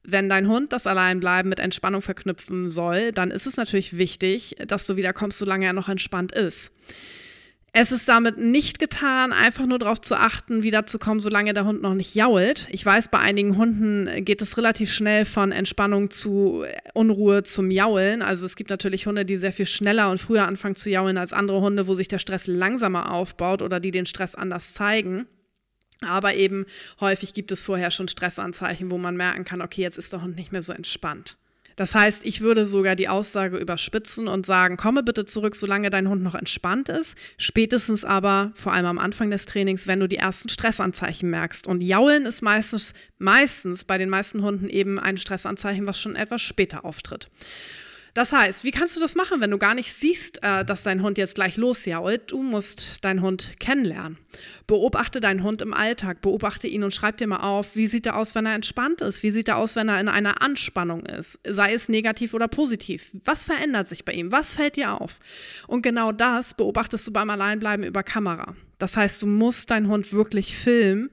wenn 0.03 0.29
dein 0.29 0.47
Hund 0.47 0.73
das 0.73 0.87
Alleinbleiben 0.87 1.49
mit 1.49 1.59
Entspannung 1.59 2.01
verknüpfen 2.01 2.71
soll, 2.71 3.11
dann 3.11 3.31
ist 3.31 3.45
es 3.45 3.57
natürlich 3.57 3.97
wichtig, 3.97 4.55
dass 4.65 4.87
du 4.87 4.95
wiederkommst, 4.95 5.37
solange 5.37 5.65
er 5.65 5.73
noch 5.73 5.89
entspannt 5.89 6.31
ist. 6.31 6.71
Es 7.73 7.93
ist 7.93 8.09
damit 8.09 8.37
nicht 8.37 8.79
getan, 8.79 9.31
einfach 9.31 9.65
nur 9.65 9.79
darauf 9.79 10.01
zu 10.01 10.19
achten, 10.19 10.61
wiederzukommen, 10.61 11.21
solange 11.21 11.53
der 11.53 11.63
Hund 11.63 11.81
noch 11.81 11.93
nicht 11.93 12.15
jault. 12.15 12.67
Ich 12.69 12.85
weiß, 12.85 13.07
bei 13.07 13.19
einigen 13.19 13.55
Hunden 13.55 14.25
geht 14.25 14.41
es 14.41 14.57
relativ 14.57 14.91
schnell 14.91 15.23
von 15.23 15.53
Entspannung 15.53 16.11
zu 16.11 16.65
Unruhe 16.93 17.43
zum 17.43 17.71
Jaulen. 17.71 18.23
Also 18.23 18.45
es 18.45 18.57
gibt 18.57 18.71
natürlich 18.71 19.07
Hunde, 19.07 19.23
die 19.23 19.37
sehr 19.37 19.53
viel 19.53 19.65
schneller 19.65 20.11
und 20.11 20.17
früher 20.17 20.47
anfangen 20.47 20.75
zu 20.75 20.89
jaulen 20.89 21.17
als 21.17 21.31
andere 21.31 21.61
Hunde, 21.61 21.87
wo 21.87 21.95
sich 21.95 22.09
der 22.09 22.17
Stress 22.17 22.45
langsamer 22.47 23.13
aufbaut 23.13 23.61
oder 23.61 23.79
die 23.79 23.91
den 23.91 24.05
Stress 24.05 24.35
anders 24.35 24.73
zeigen. 24.73 25.27
Aber 26.01 26.33
eben 26.33 26.65
häufig 26.99 27.33
gibt 27.33 27.53
es 27.53 27.63
vorher 27.63 27.91
schon 27.91 28.09
Stressanzeichen, 28.09 28.91
wo 28.91 28.97
man 28.97 29.15
merken 29.15 29.45
kann, 29.45 29.61
okay, 29.61 29.81
jetzt 29.81 29.97
ist 29.97 30.11
der 30.11 30.21
Hund 30.21 30.35
nicht 30.35 30.51
mehr 30.51 30.61
so 30.61 30.73
entspannt. 30.73 31.37
Das 31.81 31.95
heißt, 31.95 32.27
ich 32.27 32.41
würde 32.41 32.67
sogar 32.67 32.95
die 32.95 33.09
Aussage 33.09 33.57
überspitzen 33.57 34.27
und 34.27 34.45
sagen, 34.45 34.77
komme 34.77 35.01
bitte 35.01 35.25
zurück, 35.25 35.55
solange 35.55 35.89
dein 35.89 36.09
Hund 36.09 36.21
noch 36.21 36.35
entspannt 36.35 36.89
ist. 36.89 37.17
Spätestens 37.39 38.05
aber, 38.05 38.51
vor 38.53 38.71
allem 38.71 38.85
am 38.85 38.99
Anfang 38.99 39.31
des 39.31 39.47
Trainings, 39.47 39.87
wenn 39.87 39.99
du 39.99 40.07
die 40.07 40.17
ersten 40.17 40.47
Stressanzeichen 40.47 41.31
merkst. 41.31 41.65
Und 41.65 41.81
Jaulen 41.81 42.27
ist 42.27 42.43
meistens, 42.43 42.93
meistens 43.17 43.83
bei 43.83 43.97
den 43.97 44.09
meisten 44.09 44.43
Hunden 44.43 44.69
eben 44.69 44.99
ein 44.99 45.17
Stressanzeichen, 45.17 45.87
was 45.87 45.99
schon 45.99 46.15
etwas 46.15 46.43
später 46.43 46.85
auftritt. 46.85 47.29
Das 48.13 48.33
heißt, 48.33 48.65
wie 48.65 48.71
kannst 48.71 48.97
du 48.97 48.99
das 48.99 49.15
machen, 49.15 49.39
wenn 49.39 49.51
du 49.51 49.57
gar 49.57 49.73
nicht 49.73 49.93
siehst, 49.93 50.43
äh, 50.43 50.65
dass 50.65 50.83
dein 50.83 51.01
Hund 51.01 51.17
jetzt 51.17 51.35
gleich 51.35 51.55
losjault? 51.55 52.31
Du 52.31 52.43
musst 52.43 53.03
deinen 53.05 53.21
Hund 53.21 53.53
kennenlernen. 53.59 54.17
Beobachte 54.67 55.21
deinen 55.21 55.43
Hund 55.43 55.61
im 55.61 55.73
Alltag, 55.73 56.21
beobachte 56.21 56.67
ihn 56.67 56.83
und 56.83 56.93
schreib 56.93 57.17
dir 57.17 57.27
mal 57.27 57.37
auf, 57.37 57.75
wie 57.75 57.87
sieht 57.87 58.05
er 58.05 58.17
aus, 58.17 58.35
wenn 58.35 58.45
er 58.45 58.55
entspannt 58.55 59.01
ist? 59.01 59.23
Wie 59.23 59.31
sieht 59.31 59.47
er 59.47 59.57
aus, 59.57 59.75
wenn 59.77 59.87
er 59.87 59.99
in 59.99 60.09
einer 60.09 60.41
Anspannung 60.41 61.05
ist? 61.05 61.39
Sei 61.47 61.73
es 61.73 61.87
negativ 61.87 62.33
oder 62.33 62.49
positiv. 62.49 63.11
Was 63.23 63.45
verändert 63.45 63.87
sich 63.87 64.03
bei 64.03 64.13
ihm? 64.13 64.31
Was 64.31 64.55
fällt 64.55 64.75
dir 64.75 64.99
auf? 64.99 65.19
Und 65.67 65.81
genau 65.81 66.11
das 66.11 66.53
beobachtest 66.53 67.07
du 67.07 67.11
beim 67.11 67.29
Alleinbleiben 67.29 67.85
über 67.85 68.03
Kamera. 68.03 68.55
Das 68.77 68.97
heißt, 68.97 69.21
du 69.21 69.27
musst 69.27 69.71
deinen 69.71 69.87
Hund 69.87 70.11
wirklich 70.11 70.57
filmen 70.57 71.11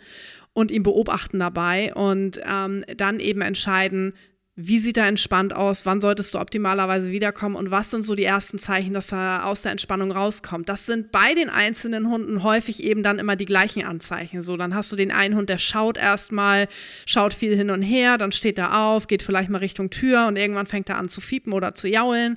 und 0.53 0.73
ihn 0.73 0.83
beobachten 0.83 1.39
dabei 1.39 1.95
und 1.95 2.41
ähm, 2.45 2.85
dann 2.97 3.21
eben 3.21 3.43
entscheiden, 3.43 4.15
wie 4.61 4.81
sieht 4.81 4.97
er 4.97 5.07
entspannt 5.07 5.55
aus? 5.55 5.87
Wann 5.87 6.01
solltest 6.01 6.35
du 6.35 6.41
optimalerweise 6.41 7.13
wiederkommen? 7.13 7.55
Und 7.55 7.71
was 7.71 7.93
sind 7.93 8.05
so 8.05 8.17
die 8.17 8.25
ersten 8.25 8.59
Zeichen, 8.59 8.93
dass 8.93 9.13
er 9.13 9.47
aus 9.47 9.63
der 9.63 9.71
Entspannung 9.71 10.11
rauskommt? 10.11 10.69
Das 10.69 10.85
sind 10.85 11.13
bei 11.13 11.33
den 11.35 11.49
einzelnen 11.49 12.11
Hunden 12.11 12.43
häufig 12.43 12.83
eben 12.83 13.05
dann 13.05 13.21
immer 13.21 13.37
die 13.37 13.45
gleichen 13.45 13.85
Anzeichen. 13.85 14.43
So, 14.43 14.57
dann 14.57 14.75
hast 14.75 14.91
du 14.91 14.97
den 14.97 15.13
einen 15.13 15.37
Hund, 15.37 15.49
der 15.49 15.59
schaut 15.59 15.97
erstmal, 15.97 16.67
schaut 17.07 17.35
viel 17.35 17.55
hin 17.55 17.71
und 17.71 17.83
her, 17.83 18.19
dann 18.19 18.33
steht 18.33 18.59
er 18.59 18.83
auf, 18.83 19.07
geht 19.07 19.23
vielleicht 19.23 19.49
mal 19.49 19.59
Richtung 19.59 19.91
Tür 19.91 20.27
und 20.27 20.37
irgendwann 20.37 20.67
fängt 20.67 20.89
er 20.89 20.97
an 20.97 21.09
zu 21.09 21.21
fiepen 21.21 21.53
oder 21.53 21.77
zu 21.77 21.87
jaulen. 21.87 22.37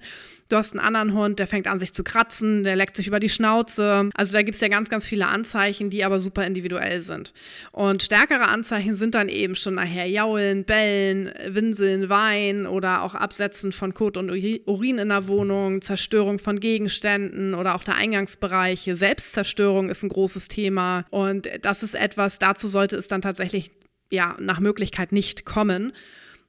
Du 0.52 0.58
hast 0.58 0.74
einen 0.74 0.86
anderen 0.86 1.14
Hund, 1.14 1.40
der 1.40 1.48
fängt 1.48 1.66
an, 1.68 1.80
sich 1.80 1.94
zu 1.94 2.04
kratzen, 2.04 2.64
der 2.64 2.76
leckt 2.76 2.98
sich 2.98 3.08
über 3.08 3.22
die 3.22 3.30
Schnauze. 3.30 4.10
Also 4.14 4.34
da 4.34 4.42
gibt 4.42 4.56
es 4.56 4.62
ja 4.62 4.68
ganz, 4.68 4.90
ganz 4.90 5.08
viele 5.08 5.28
Anzeichen, 5.28 5.90
die 5.90 6.04
aber 6.04 6.20
super 6.20 6.46
individuell 6.46 7.02
sind. 7.02 7.32
Und 7.72 8.04
stärkere 8.04 8.50
Anzeichen 8.50 8.94
sind 8.94 9.16
dann 9.16 9.30
eben 9.30 9.56
schon 9.56 9.76
nachher 9.76 10.08
Jaulen, 10.08 10.66
Bellen, 10.66 11.32
Winseln, 11.48 12.10
Wein 12.10 12.66
oder 12.66 13.04
auch 13.04 13.16
Absetzen 13.16 13.72
von 13.72 13.94
Kot 13.94 14.18
und 14.18 14.30
Urin 14.30 14.98
in 14.98 15.08
der 15.08 15.30
Wohnung, 15.30 15.82
Zerstörung 15.82 16.38
von 16.38 16.60
Gegenständen 16.60 17.54
oder 17.54 17.74
auch 17.76 17.86
der 17.86 17.96
Eingangsbereiche. 17.96 18.94
Selbstzerstörung 18.94 19.90
ist 19.90 20.04
ein 20.04 20.10
großes 20.10 20.50
Thema. 20.50 21.06
Und 21.12 21.48
das 21.62 21.82
ist 21.82 21.96
etwas, 21.96 22.40
dazu 22.40 22.68
sollte 22.68 22.98
es 22.98 23.08
dann 23.08 23.22
tatsächlich 23.22 23.72
ja, 24.12 24.36
nach 24.42 24.60
Möglichkeit 24.60 25.14
nicht 25.14 25.46
kommen 25.46 25.94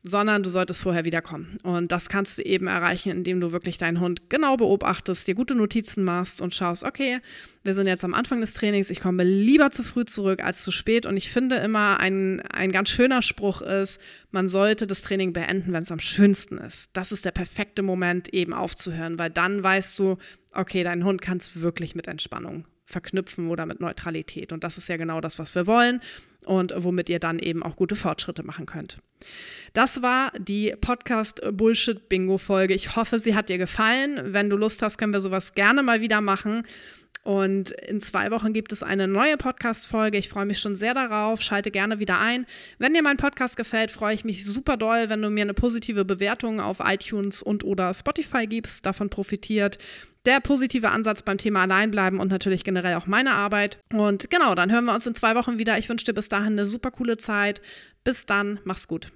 sondern 0.04 0.42
du 0.42 0.50
solltest 0.50 0.80
vorher 0.80 1.04
wiederkommen. 1.04 1.58
Und 1.62 1.92
das 1.92 2.08
kannst 2.08 2.38
du 2.38 2.42
eben 2.42 2.66
erreichen, 2.66 3.10
indem 3.12 3.40
du 3.40 3.52
wirklich 3.52 3.78
deinen 3.78 4.00
Hund 4.00 4.28
genau 4.28 4.56
beobachtest, 4.56 5.28
dir 5.28 5.34
gute 5.34 5.54
Notizen 5.54 6.02
machst 6.02 6.40
und 6.40 6.54
schaust, 6.54 6.82
okay, 6.82 7.20
wir 7.62 7.74
sind 7.74 7.86
jetzt 7.86 8.02
am 8.02 8.12
Anfang 8.12 8.40
des 8.40 8.54
Trainings, 8.54 8.90
ich 8.90 9.00
komme 9.00 9.22
lieber 9.22 9.70
zu 9.70 9.84
früh 9.84 10.04
zurück 10.04 10.42
als 10.42 10.62
zu 10.62 10.72
spät. 10.72 11.06
Und 11.06 11.16
ich 11.16 11.30
finde 11.30 11.56
immer, 11.56 12.00
ein, 12.00 12.40
ein 12.40 12.72
ganz 12.72 12.90
schöner 12.90 13.22
Spruch 13.22 13.62
ist, 13.62 14.00
man 14.32 14.48
sollte 14.48 14.88
das 14.88 15.02
Training 15.02 15.32
beenden, 15.32 15.72
wenn 15.72 15.84
es 15.84 15.92
am 15.92 16.00
schönsten 16.00 16.58
ist. 16.58 16.90
Das 16.94 17.12
ist 17.12 17.24
der 17.24 17.30
perfekte 17.30 17.82
Moment, 17.82 18.34
eben 18.34 18.54
aufzuhören, 18.54 19.20
weil 19.20 19.30
dann 19.30 19.62
weißt 19.62 19.98
du, 20.00 20.16
okay, 20.52 20.82
dein 20.82 21.04
Hund 21.04 21.22
kann 21.22 21.38
es 21.38 21.60
wirklich 21.60 21.94
mit 21.94 22.08
Entspannung 22.08 22.66
verknüpfen 22.84 23.48
oder 23.48 23.66
mit 23.66 23.80
Neutralität. 23.80 24.52
Und 24.52 24.64
das 24.64 24.78
ist 24.78 24.88
ja 24.88 24.96
genau 24.96 25.20
das, 25.20 25.38
was 25.38 25.54
wir 25.54 25.68
wollen 25.68 26.00
und 26.44 26.72
womit 26.76 27.08
ihr 27.08 27.18
dann 27.18 27.38
eben 27.38 27.62
auch 27.62 27.76
gute 27.76 27.94
Fortschritte 27.94 28.42
machen 28.42 28.66
könnt. 28.66 28.98
Das 29.72 30.02
war 30.02 30.32
die 30.38 30.74
Podcast 30.80 31.40
Bullshit 31.52 32.08
Bingo 32.08 32.38
Folge. 32.38 32.74
Ich 32.74 32.96
hoffe, 32.96 33.18
sie 33.18 33.34
hat 33.34 33.48
dir 33.48 33.58
gefallen. 33.58 34.20
Wenn 34.32 34.50
du 34.50 34.56
Lust 34.56 34.82
hast, 34.82 34.98
können 34.98 35.12
wir 35.12 35.20
sowas 35.20 35.54
gerne 35.54 35.82
mal 35.82 36.00
wieder 36.00 36.20
machen. 36.20 36.64
Und 37.24 37.70
in 37.70 38.00
zwei 38.00 38.32
Wochen 38.32 38.52
gibt 38.52 38.72
es 38.72 38.82
eine 38.82 39.06
neue 39.06 39.36
Podcast-Folge. 39.36 40.18
Ich 40.18 40.28
freue 40.28 40.44
mich 40.44 40.58
schon 40.58 40.74
sehr 40.74 40.92
darauf. 40.92 41.40
Schalte 41.40 41.70
gerne 41.70 42.00
wieder 42.00 42.18
ein. 42.20 42.46
Wenn 42.78 42.94
dir 42.94 43.02
mein 43.02 43.16
Podcast 43.16 43.56
gefällt, 43.56 43.92
freue 43.92 44.14
ich 44.14 44.24
mich 44.24 44.44
super 44.44 44.76
doll, 44.76 45.08
wenn 45.08 45.22
du 45.22 45.30
mir 45.30 45.42
eine 45.42 45.54
positive 45.54 46.04
Bewertung 46.04 46.60
auf 46.60 46.78
iTunes 46.84 47.40
und 47.40 47.62
oder 47.62 47.94
Spotify 47.94 48.48
gibst. 48.48 48.84
Davon 48.86 49.08
profitiert 49.08 49.78
der 50.26 50.40
positive 50.40 50.90
Ansatz 50.90 51.22
beim 51.22 51.38
Thema 51.38 51.62
Alleinbleiben 51.62 52.20
und 52.20 52.30
natürlich 52.30 52.64
generell 52.64 52.96
auch 52.96 53.06
meine 53.06 53.32
Arbeit. 53.32 53.78
Und 53.92 54.30
genau, 54.30 54.54
dann 54.54 54.70
hören 54.70 54.84
wir 54.84 54.94
uns 54.94 55.06
in 55.06 55.14
zwei 55.14 55.34
Wochen 55.34 55.58
wieder. 55.58 55.78
Ich 55.78 55.88
wünsche 55.88 56.04
dir 56.04 56.14
bis 56.14 56.28
dahin 56.28 56.52
eine 56.52 56.66
super 56.66 56.90
coole 56.90 57.16
Zeit. 57.16 57.60
Bis 58.04 58.26
dann, 58.26 58.60
mach's 58.64 58.88
gut. 58.88 59.12